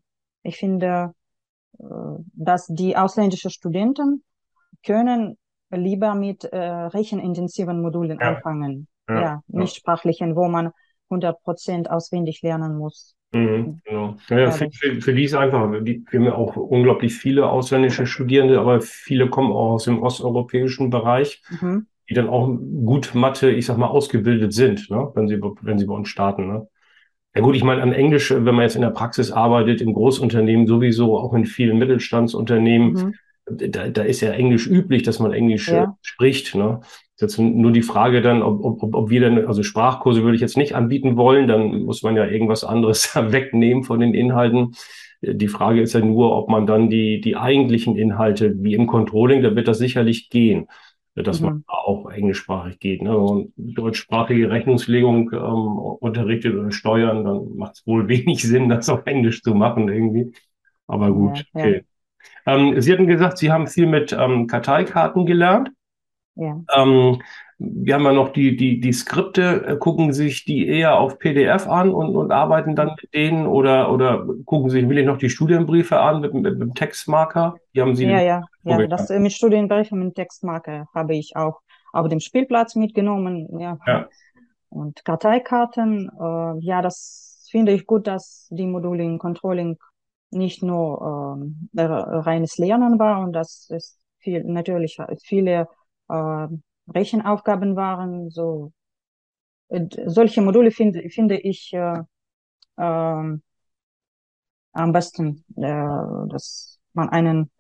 ich 0.44 0.58
finde, 0.58 1.14
äh, 1.80 1.84
dass 2.34 2.68
die 2.68 2.96
ausländischen 2.96 3.52
Studenten 3.52 4.24
können 4.86 5.38
lieber 5.70 6.16
mit 6.16 6.46
äh, 6.46 6.58
rechenintensiven 6.58 7.82
Modulen 7.82 8.20
ja. 8.20 8.36
anfangen. 8.36 8.88
Ja, 9.10 9.22
ja 9.22 9.44
nicht 9.48 9.76
ja. 9.76 9.80
sprachlichen, 9.80 10.36
wo 10.36 10.48
man 10.48 10.72
100 11.10 11.42
Prozent 11.42 11.90
auswendig 11.90 12.42
lernen 12.42 12.78
muss. 12.78 13.16
Mhm, 13.34 13.82
genau. 13.84 14.16
Ja, 14.30 14.40
ja, 14.40 14.52
für, 14.52 14.70
für, 14.72 15.02
für, 15.02 15.14
die 15.14 15.26
ist 15.26 15.34
einfach, 15.34 15.70
wir 15.70 16.02
haben 16.14 16.24
ja 16.24 16.36
auch 16.36 16.56
unglaublich 16.56 17.14
viele 17.14 17.50
ausländische 17.50 18.06
Studierende, 18.06 18.60
aber 18.60 18.80
viele 18.80 19.30
kommen 19.30 19.52
auch 19.52 19.74
aus 19.74 19.84
dem 19.84 20.02
osteuropäischen 20.02 20.90
Bereich, 20.90 21.42
mhm. 21.60 21.88
die 22.10 22.14
dann 22.14 22.30
auch 22.30 22.48
gut 22.48 23.14
Mathe, 23.16 23.52
ich 23.52 23.66
sag 23.66 23.78
mal, 23.78 23.88
ausgebildet 23.88 24.54
sind, 24.54 24.90
ne? 24.90 25.12
wenn 25.14 25.28
sie, 25.28 25.42
wenn 25.42 25.78
sie 25.78 25.86
bei 25.86 25.94
uns 25.94 26.08
starten. 26.08 26.48
Ne? 26.48 26.68
Ja 27.38 27.44
gut, 27.44 27.56
ich 27.56 27.64
meine, 27.64 27.82
an 27.82 27.94
Englisch, 27.94 28.32
wenn 28.32 28.56
man 28.56 28.64
jetzt 28.64 28.76
in 28.76 28.82
der 28.82 28.90
Praxis 28.90 29.32
arbeitet, 29.32 29.82
in 29.82 29.94
Großunternehmen 29.94 30.68
sowieso, 30.68 31.18
auch 31.18 31.34
in 31.34 31.46
vielen 31.46 31.78
Mittelstandsunternehmen, 31.78 32.94
mhm 32.94 33.14
da, 33.50 33.88
da 33.88 34.04
ist 34.04 34.22
ja 34.22 34.32
Englisch 34.32 34.68
üblich, 34.68 35.04
dass 35.04 35.20
man 35.20 35.34
Englisch 35.34 35.70
ja. 35.70 35.98
spricht. 36.02 36.56
Ne? 36.56 36.82
Jetzt 37.20 37.40
nur 37.40 37.72
die 37.72 37.82
Frage 37.82 38.22
dann, 38.22 38.42
ob, 38.42 38.64
ob, 38.64 38.96
ob 38.96 39.10
wir 39.10 39.22
dann, 39.22 39.46
also 39.48 39.64
Sprachkurse 39.64 40.24
würde 40.24 40.36
ich 40.36 40.42
jetzt 40.42 40.58
nicht 40.58 40.76
anbieten 40.76 41.18
wollen, 41.18 41.48
dann 41.48 41.84
muss 41.84 42.04
man 42.04 42.16
ja 42.16 42.28
irgendwas 42.28 42.64
anderes 42.64 43.16
wegnehmen 43.16 43.84
von 43.84 44.00
den 44.00 44.14
Inhalten. 44.14 44.76
Die 45.22 45.48
Frage 45.48 45.82
ist 45.82 45.94
ja 45.94 46.02
nur, 46.02 46.36
ob 46.36 46.50
man 46.50 46.68
dann 46.68 46.90
die, 46.90 47.22
die 47.22 47.36
eigentlichen 47.36 47.96
Inhalte, 47.96 48.54
wie 48.60 48.76
im 48.76 48.86
Controlling, 48.86 49.42
da 49.42 49.56
wird 49.56 49.68
das 49.68 49.80
sicherlich 49.80 50.30
gehen. 50.30 50.68
Dass 51.24 51.42
man 51.42 51.64
auch 51.68 52.10
englischsprachig 52.10 52.80
geht. 52.80 53.02
Ne? 53.02 53.12
Man 53.12 53.54
deutschsprachige 53.58 54.50
Rechnungslegung 54.50 55.32
ähm, 55.34 55.78
unterrichtet 56.00 56.56
oder 56.56 56.72
Steuern, 56.72 57.24
dann 57.24 57.56
macht 57.58 57.76
es 57.76 57.88
wohl 57.88 58.08
wenig 58.10 58.44
Sinn, 58.44 58.70
das 58.70 58.90
auf 58.90 59.06
Englisch 59.06 59.42
zu 59.42 59.54
machen 59.56 59.90
irgendwie. 59.90 60.32
Aber 60.88 61.12
gut, 61.12 61.46
Ja, 61.54 61.62
ja. 61.62 61.66
okay. 61.66 61.86
Ähm, 62.46 62.82
Sie 62.82 62.92
hatten 62.94 63.08
gesagt, 63.08 63.38
Sie 63.38 63.52
haben 63.52 63.68
viel 63.68 63.88
mit 63.88 64.14
ähm, 64.14 64.48
Karteikarten 64.48 65.26
gelernt. 65.26 65.70
Ja. 66.36 66.64
Wir 67.60 67.96
haben 67.96 68.04
ja 68.04 68.14
noch 68.14 68.30
die, 68.34 68.56
die, 68.56 68.80
die 68.80 68.94
Skripte, 68.94 69.66
äh, 69.66 69.78
gucken 69.78 70.14
sich 70.14 70.46
die 70.46 70.68
eher 70.68 71.00
auf 71.00 71.18
PDF 71.18 71.68
an 71.68 71.92
und, 71.92 72.16
und 72.16 72.32
arbeiten 72.32 72.76
dann 72.76 72.96
mit 73.02 73.14
denen 73.14 73.48
oder, 73.48 73.92
oder 73.92 74.28
gucken 74.46 74.70
sich 74.70 74.88
wirklich 74.88 75.08
noch 75.08 75.18
die 75.18 75.30
Studienbriefe 75.30 76.00
an 76.00 76.22
mit, 76.22 76.34
mit, 76.34 76.44
mit 76.44 76.62
dem 76.62 76.76
Textmarker? 76.76 77.56
Die 77.74 77.82
haben 77.82 77.96
Sie 77.96 78.06
Ja, 78.06 78.22
ja, 78.22 78.44
ja, 78.64 78.86
das 78.86 79.10
äh, 79.10 79.20
mit 79.20 79.34
Studienbriefen 79.34 79.98
mit 80.00 80.16
Textmarke 80.16 80.86
habe 80.94 81.16
ich 81.16 81.36
auch 81.36 81.62
auf 81.94 82.08
dem 82.10 82.20
Spielplatz 82.20 82.76
mitgenommen, 82.76 83.60
ja. 83.60 83.80
Ja. 83.88 84.08
Und 84.70 85.04
Karteikarten, 85.04 86.10
äh, 86.20 86.60
ja, 86.60 86.82
das 86.82 87.48
finde 87.50 87.72
ich 87.72 87.88
gut, 87.88 88.06
dass 88.06 88.48
die 88.52 88.68
Module 88.68 89.04
in 89.04 89.18
Controlling 89.18 89.78
nicht 90.30 90.62
nur 90.62 91.40
äh, 91.76 91.82
reines 91.84 92.58
Lernen 92.58 93.00
war 93.00 93.22
und 93.22 93.34
dass 93.34 93.70
es 93.72 93.98
viel, 94.20 94.44
natürlich 94.44 94.98
viele 95.24 95.68
äh, 96.10 96.48
Rechenaufgaben 96.94 97.76
waren, 97.76 98.30
so 98.30 98.72
äh, 99.70 99.86
solche 100.06 100.42
Module 100.42 100.72
finde 100.72 101.10
finde 101.10 101.38
ich 101.38 101.74
äh, 101.74 102.00
ähm, 102.78 103.42
am 104.74 104.92
besten, 104.92 105.44
äh, 105.56 106.30
dass 106.30 106.80
man 106.94 107.10
einen 107.10 107.52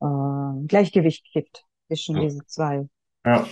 äh, 0.00 0.66
Gleichgewicht 0.66 1.26
gibt 1.32 1.64
zwischen 1.86 2.16
Ja. 2.16 2.22
diesen 2.22 2.42
zwei. 2.46 2.88
Ja. 3.24 3.46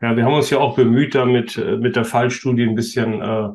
Ja, 0.00 0.16
wir 0.16 0.24
haben 0.24 0.34
uns 0.34 0.50
ja 0.50 0.58
auch 0.58 0.76
bemüht, 0.76 1.16
damit 1.16 1.56
äh, 1.56 1.76
mit 1.76 1.96
der 1.96 2.04
Fallstudie 2.04 2.62
ein 2.62 2.76
bisschen, 2.76 3.20
äh, 3.20 3.48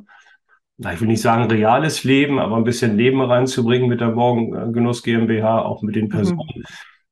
ich 0.94 1.00
will 1.00 1.08
nicht 1.08 1.22
sagen 1.22 1.50
reales 1.50 2.04
Leben, 2.04 2.38
aber 2.38 2.58
ein 2.58 2.66
bisschen 2.66 2.98
Leben 2.98 3.22
reinzubringen 3.22 3.88
mit 3.88 4.02
der 4.02 4.12
Morgengenuss 4.12 5.04
GmbH, 5.04 5.62
auch 5.62 5.82
mit 5.82 5.96
den 5.96 6.10
Personen. 6.10 6.66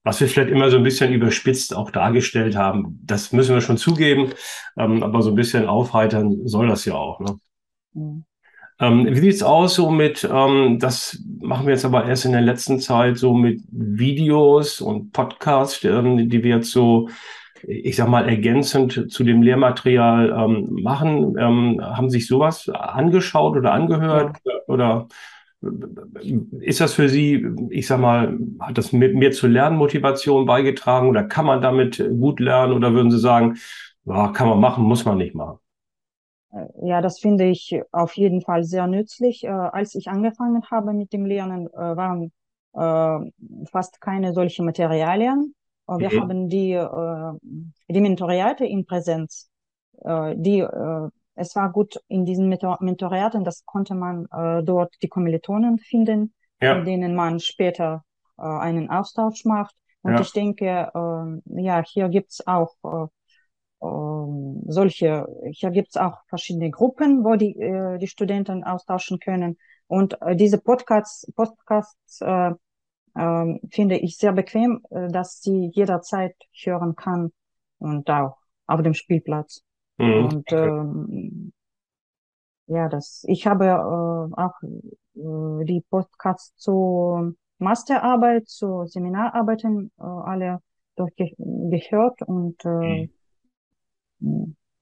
Was 0.03 0.20
wir 0.20 0.27
vielleicht 0.27 0.50
immer 0.50 0.70
so 0.72 0.77
ein 0.77 0.84
bisschen 0.84 1.13
überspitzt 1.13 1.75
auch 1.75 1.91
dargestellt 1.91 2.55
haben, 2.55 3.00
das 3.03 3.31
müssen 3.31 3.53
wir 3.53 3.62
schon 3.62 3.77
zugeben, 3.77 4.34
ähm, 4.77 5.03
aber 5.03 5.22
so 5.22 5.29
ein 5.29 5.36
bisschen 5.36 5.67
aufheitern 5.67 6.48
soll 6.48 6.67
das 6.67 6.86
ja 6.86 6.96
auch. 6.96 7.20
Ne? 7.20 7.39
Mhm. 7.93 8.25
Ähm, 8.81 9.05
wie 9.08 9.20
sieht's 9.20 9.43
aus 9.43 9.75
so 9.75 9.91
mit, 9.91 10.27
ähm, 10.29 10.79
das 10.79 11.24
machen 11.39 11.67
wir 11.67 11.74
jetzt 11.74 11.86
aber 11.86 12.08
erst 12.08 12.25
in 12.25 12.31
der 12.31 12.41
letzten 12.41 12.79
Zeit 12.79 13.17
so 13.20 13.36
mit 13.36 13.62
Videos 13.70 14.81
und 14.81 15.12
Podcasts, 15.12 15.84
ähm, 15.84 16.29
die 16.29 16.43
wir 16.43 16.55
jetzt 16.58 16.72
so, 16.72 17.08
ich 17.62 17.96
sag 17.96 18.10
mal, 18.10 18.27
ergänzend 18.27 19.12
zu 19.12 19.24
dem 19.24 19.43
Lehrmaterial 19.43 20.31
ähm, 20.36 20.81
machen. 20.81 21.36
Ähm, 21.38 21.79
haben 21.79 22.10
sich 22.10 22.25
sowas 22.25 22.70
angeschaut 22.70 23.55
oder 23.55 23.72
angehört 23.72 24.38
oder 24.65 25.08
ist 26.62 26.82
das 26.82 26.94
für 26.94 27.10
Sie, 27.10 27.46
ich 27.70 27.88
sag 27.88 28.00
mal, 28.00 28.38
hat 28.60 28.77
das 28.77 28.91
mit 28.94 29.15
mehr 29.15 29.32
zur 29.32 29.50
Lernmotivation 29.50 30.46
beigetragen 30.46 31.08
oder 31.10 31.24
kann 31.24 31.46
man 31.46 31.62
damit 31.62 31.98
gut 32.20 32.39
lernen 32.39 32.74
oder 32.74 32.94
würden 32.94 33.12
Sie 33.12 33.20
sagen, 33.20 33.58
ja, 34.06 34.30
kann 34.30 34.50
man 34.50 34.60
machen, 34.60 34.84
muss 34.84 35.06
man 35.06 35.18
nicht 35.18 35.36
machen? 35.36 35.60
Ja, 36.84 37.01
das 37.01 37.20
finde 37.20 37.46
ich 37.46 37.82
auf 37.94 38.13
jeden 38.18 38.41
Fall 38.41 38.63
sehr 38.63 38.86
nützlich. 38.88 39.44
Äh, 39.46 39.48
als 39.50 39.96
ich 39.96 40.10
angefangen 40.10 40.62
habe 40.70 40.91
mit 40.94 41.13
dem 41.13 41.25
Lernen, 41.25 41.68
äh, 41.68 41.72
waren 41.96 42.32
äh, 42.74 43.65
fast 43.72 44.01
keine 44.01 44.34
solche 44.34 44.62
Materialien. 44.63 45.56
Äh, 45.88 46.00
wir 46.00 46.13
Mhm. 46.13 46.18
haben 46.18 46.50
die, 46.50 46.74
äh, 46.74 47.34
die 47.88 48.01
Mentoriate 48.01 48.65
in 48.65 48.86
Präsenz. 48.86 49.50
Äh, 50.03 50.36
die, 50.38 50.60
äh, 50.60 51.10
es 51.41 51.55
war 51.55 51.71
gut 51.71 52.00
in 52.07 52.25
diesen 52.25 52.48
Mentor 52.48 52.77
Mentoriaten, 52.81 53.43
das 53.43 53.65
konnte 53.65 53.95
man 53.95 54.27
äh, 54.31 54.63
dort 54.63 54.95
die 55.01 55.10
Kommilitonen 55.10 55.79
finden, 55.79 56.33
Ja. 56.62 56.75
mit 56.75 56.88
denen 56.88 57.15
man 57.15 57.39
später 57.39 58.03
äh, 58.38 58.43
einen 58.43 58.89
Austausch 58.89 59.45
macht. 59.45 59.75
Und 60.03 60.13
Ja. 60.13 60.21
ich 60.21 60.31
denke, 60.31 60.91
äh, 60.93 61.62
ja, 61.62 61.83
hier 61.83 62.10
gibt's 62.10 62.45
auch 62.48 62.74
äh, 62.83 63.07
ähm, 63.83 64.62
solche, 64.67 65.25
hier 65.51 65.71
gibt's 65.71 65.98
auch 65.98 66.17
verschiedene 66.29 66.69
Gruppen, 66.69 67.24
wo 67.24 67.36
die, 67.36 67.60
äh, 67.60 67.98
die 67.98 68.07
Studenten 68.07 68.63
austauschen 68.63 69.19
können. 69.19 69.57
Und 69.88 70.21
äh, 70.21 70.36
diese 70.36 70.60
Podcasts, 70.60 71.31
Podcasts 71.36 72.21
äh, 72.21 72.51
ähm, 73.17 73.60
finde 73.71 73.98
ich 73.98 74.17
sehr 74.17 74.33
bequem, 74.33 74.81
äh, 74.89 75.07
dass 75.10 75.41
sie 75.41 75.71
jederzeit 75.74 76.36
hören 76.63 76.95
kann 76.95 77.31
und 77.79 78.10
auch 78.10 78.38
auf 78.67 78.81
dem 78.83 78.93
Spielplatz. 78.93 79.63
Mhm. 80.01 80.25
Und 80.25 80.51
ähm, 80.51 81.53
ja, 82.67 82.89
das, 82.89 83.24
ich 83.27 83.48
habe 83.48 83.65
äh, 83.65 84.41
auch 84.41 84.53
äh, 84.63 85.65
die 85.65 85.84
Podcasts 85.89 86.55
zur 86.58 87.34
Masterarbeit, 87.58 88.48
zu 88.48 88.86
Seminararbeiten 88.86 89.91
äh, 90.00 90.03
alle 90.03 90.60
durchgehört 90.96 92.22
und 92.24 92.63
äh, 92.65 93.10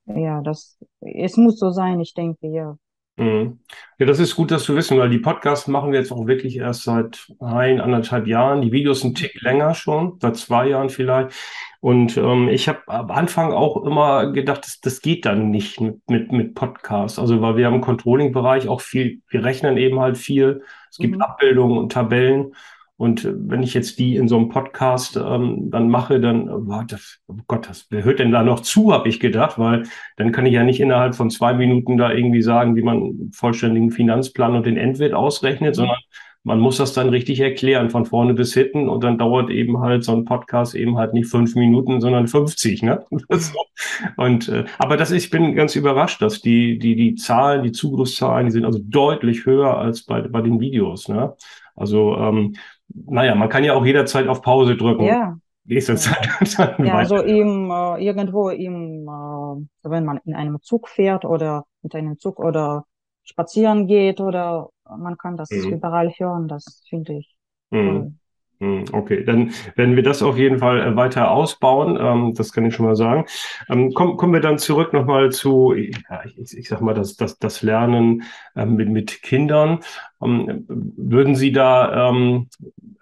ja, 0.06 0.42
das, 0.42 0.78
es 1.02 1.38
muss 1.38 1.60
so 1.60 1.70
sein, 1.70 2.00
ich 2.00 2.14
denke, 2.14 2.48
ja. 2.48 2.78
Mhm. 3.20 3.60
Ja, 3.98 4.06
das 4.06 4.20
ist 4.20 4.36
gut, 4.38 4.50
das 4.50 4.64
zu 4.64 4.78
wissen, 4.78 4.98
weil 4.98 5.10
die 5.10 5.20
Podcasts 5.20 5.68
machen 5.68 5.92
wir 5.92 6.00
jetzt 6.00 6.12
auch 6.14 6.26
wirklich 6.26 6.56
erst 6.58 6.84
seit 6.84 7.28
ein, 7.42 7.82
anderthalb 7.82 8.28
Jahren. 8.28 8.62
Die 8.62 8.72
Videos 8.72 9.04
ein 9.04 9.14
Tick 9.14 9.42
länger 9.42 9.76
schon, 9.76 10.18
seit 10.22 10.38
zwei 10.38 10.70
Jahren 10.70 10.90
vielleicht. 10.90 11.36
Und 11.82 12.16
ähm, 12.18 12.48
ich 12.48 12.70
habe 12.70 12.80
am 12.88 13.12
Anfang 13.12 13.52
auch 13.52 13.84
immer 13.86 14.32
gedacht, 14.32 14.64
das, 14.66 14.80
das 14.80 15.02
geht 15.02 15.26
dann 15.26 15.50
nicht 15.52 15.82
mit, 15.82 16.10
mit, 16.10 16.32
mit 16.32 16.56
Podcasts. 16.56 17.20
Also 17.20 17.42
weil 17.42 17.58
wir 17.58 17.66
haben 17.66 17.76
im 17.76 17.82
Controlling-Bereich 17.82 18.70
auch 18.70 18.80
viel, 18.80 19.22
wir 19.28 19.44
rechnen 19.44 19.76
eben 19.78 20.00
halt 20.00 20.18
viel. 20.18 20.64
Es 20.90 20.98
gibt 20.98 21.18
Mhm. 21.18 21.22
Abbildungen 21.22 21.78
und 21.78 21.92
Tabellen. 21.92 22.56
Und 23.00 23.26
wenn 23.34 23.64
ich 23.64 23.74
jetzt 23.74 23.98
die 23.98 24.18
in 24.18 24.28
so 24.28 24.36
einem 24.36 24.50
Podcast 24.50 25.16
ähm, 25.16 25.72
dann 25.72 25.88
mache, 25.88 26.20
dann, 26.20 26.50
war 26.68 26.84
das, 26.86 27.20
oh 27.28 27.38
Gott, 27.48 27.70
das, 27.70 27.88
wer 27.90 28.04
hört 28.04 28.20
denn 28.20 28.34
da 28.34 28.44
noch 28.44 28.60
zu, 28.60 28.92
habe 28.92 29.08
ich 29.08 29.22
gedacht, 29.22 29.58
weil 29.58 29.84
dann 30.18 30.34
kann 30.34 30.46
ich 30.46 30.52
ja 30.52 30.66
nicht 30.66 30.82
innerhalb 30.82 31.16
von 31.16 31.30
zwei 31.30 31.54
Minuten 31.54 31.96
da 31.96 32.12
irgendwie 32.12 32.42
sagen, 32.42 32.76
wie 32.76 32.82
man 32.82 32.98
einen 32.98 33.32
vollständigen 33.32 33.92
Finanzplan 33.92 34.54
und 34.54 34.66
den 34.66 34.76
Endwert 34.76 35.14
ausrechnet, 35.14 35.70
Mhm. 35.70 35.76
sondern 35.76 35.98
man 36.44 36.60
muss 36.60 36.76
das 36.76 36.92
dann 36.92 37.08
richtig 37.08 37.40
erklären, 37.40 37.90
von 37.90 38.06
vorne 38.06 38.34
bis 38.34 38.54
hinten. 38.54 38.90
Und 38.90 39.02
dann 39.06 39.18
dauert 39.18 39.50
eben 39.50 39.80
halt 39.80 40.04
so 40.04 40.14
ein 40.14 40.26
Podcast 40.26 40.76
eben 40.76 40.98
halt 40.98 41.14
nicht 41.14 41.30
fünf 41.30 41.56
Minuten, 41.56 42.02
sondern 42.02 42.28
50, 42.28 42.84
ne? 42.84 43.06
Und, 44.18 44.50
äh, 44.50 44.66
aber 44.78 44.98
das 44.98 45.12
ich 45.12 45.30
bin 45.30 45.56
ganz 45.56 45.78
überrascht, 45.78 46.22
dass 46.22 46.42
die, 46.42 46.78
die, 46.80 46.98
die 46.98 47.16
Zahlen, 47.16 47.64
die 47.64 47.72
Zugriffszahlen, 47.72 48.48
die 48.48 48.52
sind 48.52 48.66
also 48.66 48.80
deutlich 48.82 49.46
höher 49.46 49.78
als 49.78 50.04
bei, 50.04 50.20
bei 50.22 50.42
den 50.42 50.60
Videos, 50.60 51.08
ne? 51.08 51.34
Also, 51.78 52.18
ähm, 52.18 52.56
naja, 52.90 53.36
man 53.36 53.50
kann 53.50 53.64
ja 53.64 53.74
auch 53.74 53.86
jederzeit 53.86 54.28
auf 54.28 54.42
Pause 54.42 54.76
drücken. 54.78 55.22
Ja, 55.22 55.40
Nächste. 55.66 55.96
Zeit 55.98 56.30
dann 56.58 56.78
ja, 56.82 56.98
also 56.98 57.18
im, 57.22 57.70
äh, 57.72 58.04
irgendwo 58.04 58.50
im, 58.50 59.08
äh, 59.08 59.90
wenn 59.90 60.06
man 60.06 60.18
in 60.26 60.36
einem 60.36 60.62
Zug 60.62 60.88
fährt 60.90 61.26
oder 61.26 61.66
mit 61.82 61.96
einem 61.96 62.18
Zug 62.20 62.40
oder 62.40 62.86
spazieren 63.24 63.88
geht 63.88 64.22
oder 64.22 64.70
man 64.86 65.18
kann 65.18 65.38
das 65.38 65.52
Mhm. 65.52 65.70
überall 65.70 66.10
hören, 66.18 66.48
das 66.48 66.84
finde 66.90 67.14
ich 67.20 67.36
Mhm. 67.72 68.19
Hm, 68.62 68.86
Okay, 68.92 69.24
dann 69.24 69.52
werden 69.76 69.96
wir 69.96 70.04
das 70.04 70.22
auf 70.22 70.38
jeden 70.38 70.60
Fall 70.60 70.82
äh, 70.82 70.96
weiter 70.96 71.32
ausbauen. 71.32 71.98
Ähm, 72.00 72.34
das 72.36 72.52
kann 72.52 72.66
ich 72.66 72.76
schon 72.76 72.86
mal 72.86 72.96
sagen. 72.96 73.26
Ähm, 73.70 73.94
kommen, 73.94 74.18
kommen 74.18 74.34
wir 74.34 74.42
dann 74.42 74.58
zurück 74.58 74.92
nochmal 74.92 75.32
zu, 75.32 75.74
ja, 75.74 76.24
ich, 76.36 76.58
ich 76.58 76.68
sag 76.68 76.82
mal, 76.82 76.94
das, 76.94 77.16
das, 77.16 77.40
das 77.40 77.62
Lernen 77.62 78.24
ähm, 78.58 78.76
mit, 78.76 78.90
mit 78.90 79.22
Kindern. 79.24 79.80
Ähm, 80.22 80.66
würden 80.68 81.36
Sie 81.36 81.54
da 81.54 82.10
ähm, 82.10 82.48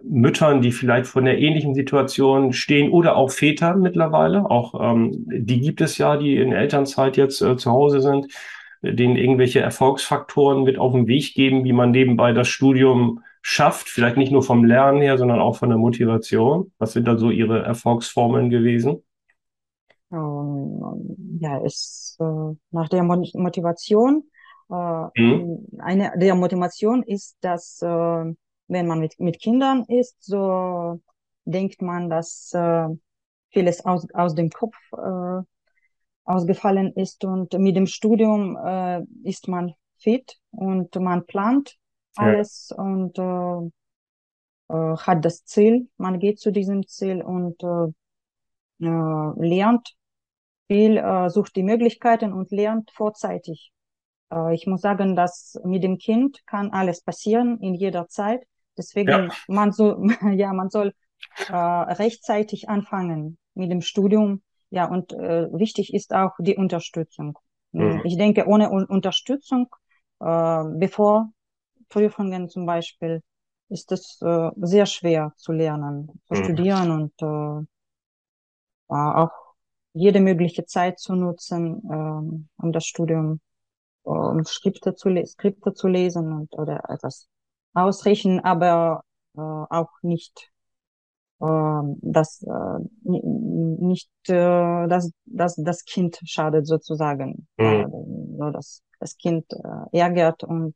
Müttern, 0.04 0.62
die 0.62 0.72
vielleicht 0.72 1.08
vor 1.08 1.22
einer 1.24 1.38
ähnlichen 1.38 1.74
Situation 1.74 2.54
stehen 2.54 2.92
oder 2.92 3.16
auch 3.16 3.32
Vätern 3.32 3.82
mittlerweile, 3.82 4.50
auch 4.50 4.76
ähm, 4.80 5.12
die 5.28 5.60
gibt 5.60 5.82
es 5.82 5.98
ja, 5.98 6.18
die 6.18 6.38
in 6.38 6.52
Elternzeit 6.54 7.18
jetzt 7.18 7.42
äh, 7.42 7.58
zu 7.58 7.72
Hause 7.72 8.00
sind, 8.02 8.28
denen 8.84 9.16
irgendwelche 9.18 9.60
Erfolgsfaktoren 9.60 10.64
mit 10.64 10.78
auf 10.78 10.94
den 10.94 11.08
Weg 11.08 11.34
geben, 11.34 11.64
wie 11.64 11.74
man 11.74 11.92
nebenbei 11.92 12.32
das 12.32 12.48
Studium 12.48 13.22
schafft, 13.48 13.90
vielleicht 13.90 14.18
nicht 14.18 14.32
nur 14.32 14.44
vom 14.44 14.66
Lernen 14.66 15.02
her, 15.02 15.18
sondern 15.18 15.40
auch 15.40 15.58
von 15.58 15.70
der 15.70 15.78
Motivation? 15.78 16.74
Was 16.80 16.94
sind 16.94 17.08
da 17.08 17.18
so 17.18 17.32
Ihre 17.32 17.64
Erfolgsformeln 17.64 18.50
gewesen? 18.50 19.04
Ähm, 20.12 21.38
ja, 21.42 21.58
ist 21.66 22.18
äh, 22.20 22.24
nach 22.72 22.90
der 22.90 23.04
Mo 23.04 23.22
Motivation, 23.34 24.24
äh, 24.70 24.74
Mhm. 25.18 25.52
eine 25.80 26.14
der 26.18 26.36
Motivation 26.36 27.04
ist, 27.04 27.38
dass 27.42 27.82
äh, 27.82 27.86
wenn 28.70 28.88
man 28.88 29.00
mit, 29.00 29.20
mit 29.20 29.40
Kindern 29.40 29.84
ist, 29.88 30.16
so 30.24 31.02
denkt 31.46 31.82
man, 31.82 32.10
dass 32.10 32.52
äh, 32.54 32.88
vieles 33.52 33.86
aus, 33.86 34.08
aus 34.14 34.36
dem 34.36 34.50
Kopf 34.50 34.76
äh, 34.94 35.42
ausgefallen 36.26 36.94
ist 36.94 37.24
und 37.26 37.54
mit 37.54 37.76
dem 37.76 37.88
Studium 37.88 38.58
äh, 38.58 39.04
ist 39.24 39.48
man 39.48 39.74
fit 40.00 40.38
und 40.52 40.96
man 40.96 41.26
plant 41.26 41.78
Ja. 42.18 42.24
alles 42.24 42.74
und 42.76 43.18
äh, 43.18 43.70
äh, 44.70 44.98
hat 44.98 45.24
das 45.26 45.46
Ziel, 45.46 45.90
man 45.98 46.20
geht 46.20 46.40
zu 46.40 46.52
diesem 46.52 46.86
Ziel 46.88 47.22
und 47.22 47.62
äh, 47.64 48.86
äh, 48.86 49.48
lernt 49.48 49.96
viel, 50.68 50.98
äh, 50.98 51.30
sucht 51.30 51.56
die 51.56 51.64
Möglichkeiten 51.64 52.34
und 52.34 52.52
lernt 52.52 52.92
vorzeitig. 52.92 53.72
Äh, 54.32 54.54
ich 54.54 54.68
muss 54.68 54.82
sagen, 54.82 55.16
dass 55.16 55.60
mit 55.64 55.84
dem 55.84 55.98
Kind 55.98 56.46
kann 56.46 56.72
alles 56.72 57.02
passieren 57.02 57.60
in 57.62 57.74
jeder 57.74 58.08
Zeit. 58.08 58.44
Deswegen 58.78 59.10
ja. 59.10 59.30
man 59.48 59.72
so, 59.72 60.04
ja, 60.34 60.54
man 60.54 60.70
soll 60.70 60.94
äh, 61.48 61.54
rechtzeitig 61.56 62.70
anfangen 62.70 63.38
mit 63.54 63.72
dem 63.72 63.82
Studium. 63.82 64.42
Ja, 64.70 64.90
und 64.90 65.14
äh, 65.14 65.48
wichtig 65.54 65.94
ist 65.94 66.14
auch 66.14 66.34
die 66.40 66.58
Unterstützung. 66.58 67.40
Mhm. 67.72 68.02
Ich 68.04 68.18
denke, 68.18 68.48
ohne 68.48 68.70
Un 68.70 68.84
Unterstützung, 68.86 69.68
äh, 70.20 70.64
bevor 70.76 71.32
Prüfungen 71.90 72.50
zum 72.50 72.66
Beispiel, 72.66 73.22
ist 73.70 73.92
es 73.92 74.22
äh, 74.22 74.50
sehr 74.58 74.86
schwer 74.86 75.34
zu 75.38 75.52
lernen, 75.52 76.22
zu 76.26 76.36
mhm. 76.36 76.44
studieren 76.44 76.92
und 76.92 77.14
äh, 77.22 78.94
auch 78.94 79.32
jede 79.94 80.20
mögliche 80.20 80.66
Zeit 80.66 81.00
zu 81.00 81.16
nutzen, 81.16 81.82
äh, 81.90 82.64
um 82.64 82.72
das 82.72 82.86
Studium, 82.86 83.42
äh, 84.06 84.10
um 84.10 84.44
Skripte 84.46 84.96
zu, 84.96 85.10
Skripte 85.26 85.74
zu 85.74 85.88
lesen 85.88 86.32
und 86.32 86.54
oder 86.54 86.90
etwas 86.90 87.28
ausrichten, 87.74 88.40
aber 88.40 89.04
äh, 89.36 89.42
auch 89.42 89.92
nicht 90.02 90.52
äh, 91.40 91.46
dass 92.02 92.42
äh, 92.44 92.80
nicht 93.04 94.10
äh, 94.28 94.88
dass, 94.88 95.12
dass 95.26 95.56
das 95.56 95.86
Kind 95.86 96.20
schadet 96.26 96.68
sozusagen, 96.68 97.48
mhm. 97.58 98.38
äh, 98.40 98.52
dass 98.54 98.82
das 99.00 99.18
Kind 99.18 99.46
äh, 99.52 99.98
ärgert 100.00 100.44
und 100.44 100.76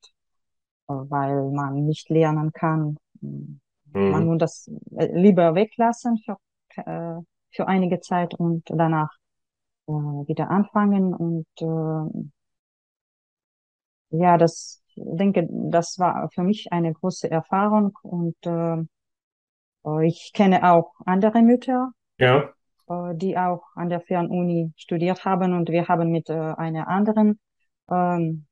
weil 1.09 1.51
man 1.51 1.85
nicht 1.85 2.09
lernen 2.09 2.51
kann. 2.51 2.97
Mhm. 3.21 3.59
Man 3.93 4.25
muss 4.25 4.37
das 4.39 4.71
äh, 4.97 5.07
lieber 5.13 5.55
weglassen 5.55 6.17
für, 6.17 6.37
äh, 6.75 7.21
für 7.51 7.67
einige 7.67 7.99
Zeit 7.99 8.33
und 8.35 8.63
danach 8.69 9.09
äh, 9.87 9.91
wieder 9.91 10.49
anfangen 10.49 11.13
und 11.13 11.47
äh, 11.59 12.29
ja, 14.11 14.37
das 14.37 14.81
denke, 14.95 15.47
das 15.49 15.97
war 15.99 16.29
für 16.33 16.43
mich 16.43 16.71
eine 16.71 16.93
große 16.93 17.29
Erfahrung 17.29 17.97
und 18.03 18.35
äh, 18.45 18.85
ich 20.05 20.31
kenne 20.33 20.69
auch 20.71 20.93
andere 21.05 21.41
Mütter, 21.41 21.91
ja. 22.17 22.53
Äh, 22.87 23.15
die 23.15 23.37
auch 23.37 23.63
an 23.75 23.89
der 23.89 24.01
Fernuni 24.01 24.73
studiert 24.75 25.25
haben 25.25 25.53
und 25.53 25.69
wir 25.69 25.87
haben 25.87 26.11
mit 26.11 26.29
äh, 26.29 26.33
einer 26.33 26.87
anderen 26.87 27.39
ähm, 27.89 28.45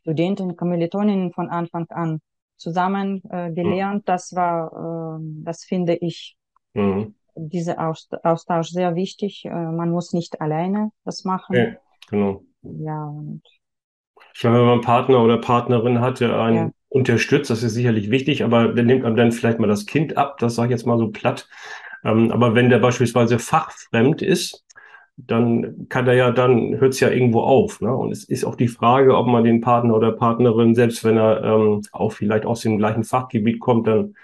Studentin, 0.00 0.56
Kommilitonin 0.56 1.32
von 1.32 1.48
Anfang 1.48 1.86
an 1.90 2.20
zusammen 2.56 3.22
äh, 3.30 3.52
gelernt. 3.52 4.02
Mhm. 4.02 4.06
Das 4.06 4.34
war, 4.34 5.18
äh, 5.18 5.22
das 5.44 5.64
finde 5.64 5.96
ich, 5.96 6.36
mhm. 6.74 7.14
dieser 7.34 7.78
Austausch 8.22 8.68
sehr 8.68 8.94
wichtig. 8.94 9.44
Äh, 9.44 9.50
man 9.50 9.90
muss 9.90 10.12
nicht 10.12 10.40
alleine 10.40 10.90
das 11.04 11.24
machen. 11.24 11.56
Ja, 11.56 11.76
genau. 12.08 12.44
Ja, 12.62 13.04
und 13.04 13.42
ich 14.34 14.40
glaube, 14.40 14.58
wenn 14.58 14.64
man 14.64 14.72
einen 14.74 14.82
Partner 14.82 15.22
oder 15.22 15.38
Partnerin 15.38 16.00
hat, 16.00 16.20
der 16.20 16.38
einen 16.38 16.56
ja. 16.56 16.70
unterstützt, 16.88 17.50
das 17.50 17.62
ist 17.62 17.74
sicherlich 17.74 18.10
wichtig, 18.10 18.44
aber 18.44 18.68
der 18.68 18.84
nimmt 18.84 19.04
einem 19.04 19.16
dann 19.16 19.32
vielleicht 19.32 19.58
mal 19.58 19.66
das 19.66 19.86
Kind 19.86 20.16
ab, 20.16 20.38
das 20.38 20.54
sage 20.54 20.68
ich 20.68 20.78
jetzt 20.78 20.86
mal 20.86 20.98
so 20.98 21.10
platt. 21.10 21.48
Ähm, 22.04 22.30
aber 22.30 22.54
wenn 22.54 22.70
der 22.70 22.78
beispielsweise 22.78 23.38
fachfremd 23.38 24.22
ist, 24.22 24.64
dann 25.26 25.86
kann 25.88 26.06
er 26.06 26.14
ja, 26.14 26.30
dann 26.30 26.78
hört 26.80 26.94
es 26.94 27.00
ja 27.00 27.10
irgendwo 27.10 27.40
auf. 27.40 27.80
Ne? 27.80 27.94
Und 27.94 28.12
es 28.12 28.24
ist 28.24 28.44
auch 28.44 28.54
die 28.54 28.68
Frage, 28.68 29.16
ob 29.16 29.26
man 29.26 29.44
den 29.44 29.60
Partner 29.60 29.94
oder 29.94 30.12
Partnerin, 30.12 30.74
selbst 30.74 31.04
wenn 31.04 31.16
er 31.16 31.42
ähm, 31.42 31.82
auch 31.92 32.12
vielleicht 32.12 32.46
aus 32.46 32.60
dem 32.60 32.78
gleichen 32.78 33.04
Fachgebiet 33.04 33.60
kommt, 33.60 33.86
dann 33.86 34.14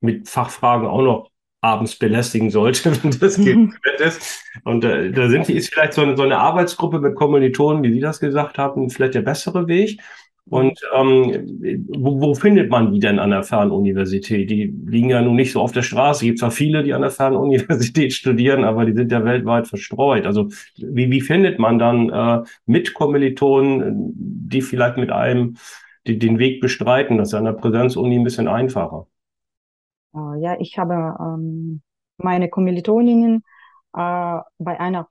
mit 0.00 0.28
Fachfragen 0.28 0.86
auch 0.86 1.02
noch 1.02 1.30
abends 1.60 1.96
belästigen 1.96 2.50
sollte, 2.50 2.92
wenn 3.02 3.10
das 3.18 3.38
ist. 3.38 4.44
Und 4.64 4.84
äh, 4.84 5.10
da 5.10 5.28
sind, 5.28 5.48
ist 5.48 5.72
vielleicht 5.72 5.94
so 5.94 6.02
eine, 6.02 6.16
so 6.16 6.22
eine 6.22 6.38
Arbeitsgruppe 6.38 7.00
mit 7.00 7.14
Kommilitonen, 7.14 7.82
wie 7.82 7.92
Sie 7.92 8.00
das 8.00 8.20
gesagt 8.20 8.58
haben, 8.58 8.90
vielleicht 8.90 9.14
der 9.14 9.22
bessere 9.22 9.66
Weg. 9.66 10.00
Und 10.46 10.78
ähm, 10.94 11.86
wo, 11.88 12.20
wo 12.20 12.34
findet 12.34 12.70
man 12.70 12.92
die 12.92 13.00
denn 13.00 13.18
an 13.18 13.30
der 13.30 13.42
Fernuniversität? 13.42 14.50
Die 14.50 14.66
liegen 14.86 15.08
ja 15.08 15.22
nun 15.22 15.36
nicht 15.36 15.52
so 15.52 15.60
auf 15.60 15.72
der 15.72 15.82
Straße. 15.82 16.18
Es 16.18 16.26
gibt 16.26 16.38
zwar 16.38 16.50
viele, 16.50 16.82
die 16.82 16.92
an 16.92 17.00
der 17.00 17.10
Fernuniversität 17.10 18.12
studieren, 18.12 18.62
aber 18.62 18.84
die 18.84 18.92
sind 18.92 19.10
ja 19.10 19.24
weltweit 19.24 19.66
verstreut. 19.66 20.26
Also 20.26 20.48
wie, 20.76 21.10
wie 21.10 21.22
findet 21.22 21.58
man 21.58 21.78
dann 21.78 22.10
äh, 22.10 22.42
mit 22.66 22.92
Kommilitonen, 22.92 24.12
die 24.14 24.60
vielleicht 24.60 24.98
mit 24.98 25.10
einem 25.10 25.56
die, 26.06 26.18
den 26.18 26.38
Weg 26.38 26.60
bestreiten? 26.60 27.16
Das 27.16 27.28
ist 27.28 27.34
an 27.34 27.44
der 27.44 27.52
Präsenzuni 27.52 28.18
ein 28.18 28.24
bisschen 28.24 28.46
einfacher. 28.46 29.06
Äh, 30.14 30.40
ja, 30.40 30.60
ich 30.60 30.76
habe 30.76 31.16
ähm, 31.20 31.80
meine 32.18 32.50
Kommilitoninnen 32.50 33.44
äh, 33.94 34.38
bei 34.58 34.78
einer 34.78 35.04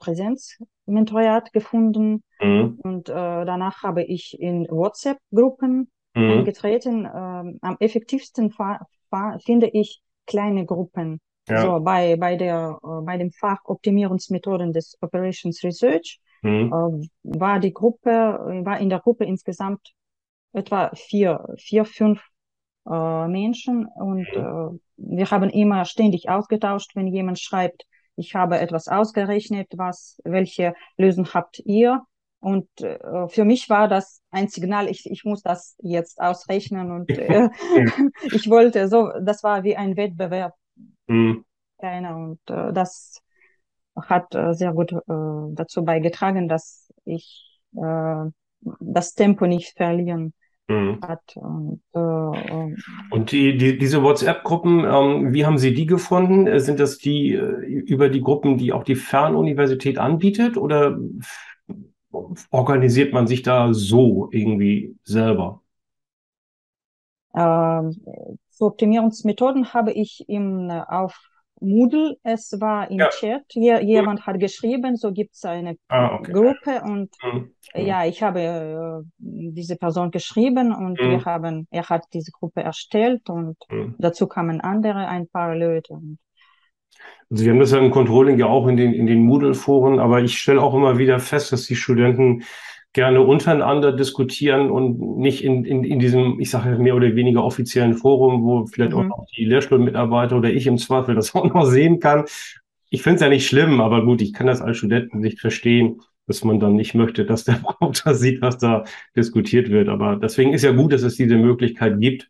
Präsenzmentoriat 0.85 1.53
gefunden 1.53 2.23
mhm. 2.41 2.79
und 2.83 3.09
äh, 3.09 3.13
danach 3.13 3.83
habe 3.83 4.03
ich 4.03 4.39
in 4.39 4.67
WhatsApp-Gruppen 4.69 5.91
mhm. 6.13 6.31
eingetreten. 6.31 7.05
Ähm, 7.05 7.59
am 7.61 7.77
effektivsten 7.79 8.53
finde 9.45 9.67
ich 9.67 10.01
kleine 10.25 10.65
Gruppen. 10.65 11.19
Ja. 11.47 11.61
So 11.61 11.79
bei 11.81 12.15
bei 12.15 12.35
der 12.35 12.79
äh, 12.81 13.01
bei 13.05 13.17
dem 13.17 13.31
Fach 13.31 13.59
Optimierungsmethoden 13.65 14.71
des 14.71 14.97
Operations 15.01 15.61
Research 15.63 16.19
mhm. 16.41 16.71
äh, 16.71 17.37
war 17.37 17.59
die 17.59 17.73
Gruppe 17.73 18.11
war 18.63 18.79
in 18.79 18.89
der 18.89 18.99
Gruppe 18.99 19.25
insgesamt 19.25 19.93
etwa 20.53 20.91
vier 20.95 21.45
vier 21.57 21.85
fünf 21.85 22.21
äh, 22.89 23.27
Menschen 23.27 23.87
und 23.95 24.27
äh, 24.27 24.79
wir 24.95 25.31
haben 25.31 25.49
immer 25.49 25.83
ständig 25.83 26.29
ausgetauscht, 26.29 26.95
wenn 26.95 27.07
jemand 27.07 27.39
schreibt, 27.39 27.85
ich 28.15 28.35
habe 28.35 28.59
etwas 28.59 28.87
ausgerechnet, 28.87 29.67
was, 29.75 30.19
welche 30.23 30.73
Lösung 30.97 31.27
habt 31.33 31.59
ihr? 31.65 32.01
Und 32.39 32.67
äh, 32.81 33.27
für 33.29 33.45
mich 33.45 33.69
war 33.69 33.87
das 33.87 34.21
ein 34.31 34.49
Signal, 34.49 34.89
ich, 34.89 35.09
ich 35.09 35.23
muss 35.23 35.41
das 35.41 35.75
jetzt 35.79 36.19
ausrechnen 36.19 36.91
und 36.91 37.09
äh, 37.09 37.49
ich 38.23 38.49
wollte 38.49 38.89
so, 38.89 39.11
das 39.21 39.43
war 39.43 39.63
wie 39.63 39.77
ein 39.77 39.95
Wettbewerb. 39.95 40.53
Mhm. 41.07 41.45
Und 41.79 42.39
äh, 42.49 42.71
das 42.71 43.21
hat 43.95 44.33
äh, 44.35 44.53
sehr 44.53 44.73
gut 44.73 44.93
äh, 44.93 44.97
dazu 45.53 45.83
beigetragen, 45.83 46.47
dass 46.47 46.91
ich 47.05 47.59
äh, 47.75 48.25
das 48.79 49.13
Tempo 49.13 49.45
nicht 49.45 49.75
verlieren 49.75 50.33
Mhm. 50.67 50.99
Hat. 51.01 51.35
Und, 51.35 51.81
äh, 51.93 52.75
und 53.11 53.31
die, 53.31 53.57
die, 53.57 53.77
diese 53.77 54.01
WhatsApp-Gruppen, 54.01 54.85
ähm, 54.85 55.33
wie 55.33 55.45
haben 55.45 55.57
Sie 55.57 55.73
die 55.73 55.85
gefunden? 55.85 56.47
Äh, 56.47 56.59
sind 56.59 56.79
das 56.79 56.97
die 56.97 57.33
äh, 57.33 57.39
über 57.39 58.09
die 58.09 58.21
Gruppen, 58.21 58.57
die 58.57 58.71
auch 58.71 58.83
die 58.83 58.95
Fernuniversität 58.95 59.97
anbietet 59.97 60.57
oder 60.57 60.97
organisiert 62.51 63.13
man 63.13 63.27
sich 63.27 63.41
da 63.41 63.73
so 63.73 64.29
irgendwie 64.31 64.95
selber? 65.03 65.61
Ähm, 67.35 67.95
zu 68.51 68.65
Optimierungsmethoden 68.65 69.73
habe 69.73 69.91
ich 69.91 70.25
im, 70.29 70.69
auf 70.69 71.32
Moodle, 71.59 72.17
es 72.23 72.59
war 72.59 72.91
im 72.91 72.99
ja. 72.99 73.09
Chat, 73.09 73.43
jemand 73.53 74.25
hat 74.25 74.39
geschrieben, 74.39 74.95
so 74.97 75.11
gibt 75.11 75.35
es 75.35 75.45
eine 75.45 75.77
ah, 75.87 76.15
okay. 76.15 76.31
Gruppe 76.31 76.81
und 76.83 77.09
mhm. 77.23 77.53
ja, 77.73 78.05
ich 78.05 78.21
habe 78.21 78.41
äh, 78.41 79.09
diese 79.17 79.77
Person 79.77 80.11
geschrieben 80.11 80.73
und 80.73 80.99
mhm. 80.99 81.11
wir 81.11 81.25
haben, 81.25 81.67
er 81.71 81.87
hat 81.89 82.05
diese 82.13 82.31
Gruppe 82.31 82.61
erstellt 82.61 83.29
und 83.29 83.57
mhm. 83.69 83.95
dazu 83.97 84.27
kamen 84.27 84.61
andere, 84.61 85.07
ein 85.07 85.27
paar 85.27 85.55
Leute. 85.55 85.99
Also 87.29 87.45
wir 87.45 87.51
haben 87.51 87.59
das 87.59 87.71
ja 87.71 87.79
im 87.79 87.91
Controlling 87.91 88.37
ja 88.37 88.45
auch 88.45 88.67
in 88.67 88.77
den, 88.77 88.93
in 88.93 89.05
den 89.05 89.23
Moodle-Foren, 89.23 89.99
aber 89.99 90.21
ich 90.21 90.37
stelle 90.37 90.61
auch 90.61 90.73
immer 90.73 90.97
wieder 90.97 91.19
fest, 91.19 91.51
dass 91.51 91.65
die 91.65 91.75
Studenten 91.75 92.43
gerne 92.93 93.21
untereinander 93.21 93.91
diskutieren 93.91 94.69
und 94.69 95.17
nicht 95.17 95.43
in, 95.43 95.65
in, 95.65 95.83
in 95.83 95.99
diesem, 95.99 96.39
ich 96.39 96.51
sage 96.51 96.77
mehr 96.77 96.95
oder 96.95 97.15
weniger 97.15 97.43
offiziellen 97.43 97.95
Forum, 97.95 98.43
wo 98.43 98.67
vielleicht 98.67 98.91
mhm. 98.91 98.97
auch 98.97 99.03
noch 99.03 99.25
die 99.35 99.45
Lehrstuhlmitarbeiter 99.45 100.37
oder 100.37 100.51
ich 100.51 100.67
im 100.67 100.77
Zweifel 100.77 101.15
das 101.15 101.33
auch 101.35 101.51
noch 101.51 101.65
sehen 101.65 101.99
kann. 101.99 102.25
Ich 102.89 103.01
finde 103.01 103.15
es 103.15 103.21
ja 103.21 103.29
nicht 103.29 103.47
schlimm, 103.47 103.81
aber 103.81 104.05
gut, 104.05 104.21
ich 104.21 104.33
kann 104.33 104.45
das 104.45 104.61
als 104.61 104.77
Studenten 104.77 105.19
nicht 105.19 105.39
verstehen, 105.39 106.01
dass 106.27 106.43
man 106.43 106.59
dann 106.59 106.75
nicht 106.75 106.93
möchte, 106.93 107.25
dass 107.25 107.43
der 107.43 107.53
Browser 107.79 108.13
sieht, 108.13 108.41
was 108.41 108.59
da 108.59 108.83
diskutiert 109.15 109.69
wird. 109.69 109.89
Aber 109.89 110.15
deswegen 110.15 110.53
ist 110.53 110.63
ja 110.63 110.71
gut, 110.71 110.93
dass 110.93 111.01
es 111.01 111.15
diese 111.15 111.35
Möglichkeit 111.35 111.99
gibt 111.99 112.29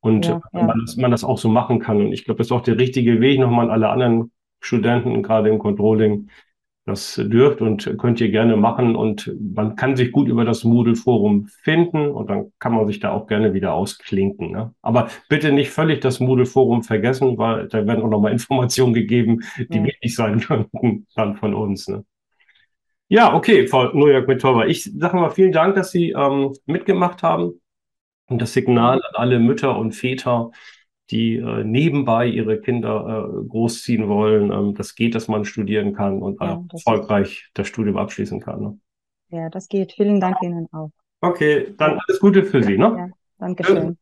und 0.00 0.26
ja, 0.26 0.40
ja. 0.52 0.62
Man, 0.62 0.80
das, 0.84 0.96
man 0.96 1.10
das 1.10 1.24
auch 1.24 1.38
so 1.38 1.48
machen 1.48 1.80
kann. 1.80 1.96
Und 1.96 2.12
ich 2.12 2.24
glaube, 2.24 2.38
das 2.38 2.48
ist 2.48 2.52
auch 2.52 2.62
der 2.62 2.78
richtige 2.78 3.20
Weg, 3.20 3.40
nochmal 3.40 3.66
an 3.66 3.72
alle 3.72 3.88
anderen 3.88 4.30
Studenten, 4.60 5.22
gerade 5.22 5.48
im 5.48 5.58
Controlling, 5.58 6.28
das 6.86 7.14
dürft 7.14 7.62
und 7.62 7.96
könnt 7.98 8.20
ihr 8.20 8.30
gerne 8.30 8.56
machen 8.56 8.94
und 8.94 9.34
man 9.40 9.74
kann 9.74 9.96
sich 9.96 10.12
gut 10.12 10.28
über 10.28 10.44
das 10.44 10.64
Moodle-Forum 10.64 11.46
finden 11.62 12.08
und 12.08 12.28
dann 12.28 12.52
kann 12.58 12.74
man 12.74 12.86
sich 12.86 13.00
da 13.00 13.12
auch 13.12 13.26
gerne 13.26 13.54
wieder 13.54 13.72
ausklinken. 13.72 14.50
Ne? 14.50 14.74
Aber 14.82 15.08
bitte 15.30 15.50
nicht 15.50 15.70
völlig 15.70 16.00
das 16.00 16.20
Moodle-Forum 16.20 16.82
vergessen, 16.82 17.38
weil 17.38 17.68
da 17.68 17.86
werden 17.86 18.04
auch 18.04 18.10
nochmal 18.10 18.32
Informationen 18.32 18.92
gegeben, 18.92 19.40
die 19.56 19.78
ja. 19.78 19.84
wichtig 19.84 20.14
sein 20.14 20.40
könnten 20.40 21.06
dann 21.14 21.36
von 21.36 21.54
uns. 21.54 21.88
Ne? 21.88 22.04
Ja, 23.08 23.34
okay, 23.34 23.66
Frau 23.66 23.92
Nojak-Mitova. 23.92 24.66
Ich 24.66 24.84
sage 24.84 25.16
mal 25.16 25.30
vielen 25.30 25.52
Dank, 25.52 25.76
dass 25.76 25.90
Sie 25.90 26.10
ähm, 26.10 26.52
mitgemacht 26.66 27.22
haben 27.22 27.60
und 28.26 28.42
das 28.42 28.52
Signal 28.52 28.96
an 28.96 29.14
alle 29.14 29.38
Mütter 29.38 29.78
und 29.78 29.92
Väter 29.92 30.50
die 31.10 31.36
äh, 31.36 31.64
nebenbei 31.64 32.26
ihre 32.26 32.60
Kinder 32.60 33.28
äh, 33.44 33.48
großziehen 33.48 34.08
wollen. 34.08 34.52
Ähm, 34.52 34.74
das 34.74 34.94
geht, 34.94 35.14
dass 35.14 35.28
man 35.28 35.44
studieren 35.44 35.94
kann 35.94 36.22
und 36.22 36.40
Ja, 36.40 36.62
das 36.68 36.84
erfolgreich 36.86 37.50
das 37.54 37.68
Studium 37.68 37.96
abschließen 37.98 38.40
kann. 38.40 38.60
Ne? 38.62 38.78
Ja, 39.28 39.50
das 39.50 39.68
geht. 39.68 39.92
Vielen 39.92 40.18
Dank 40.18 40.40
Ihnen 40.42 40.66
auch. 40.72 40.90
Okay, 41.20 41.74
dann 41.78 41.98
alles 42.06 42.20
Gute 42.20 42.44
für 42.44 42.62
Sie. 42.62 42.76
Ne? 42.78 42.96
Ja, 42.96 43.08
danke 43.38 43.64
schön. 43.64 43.98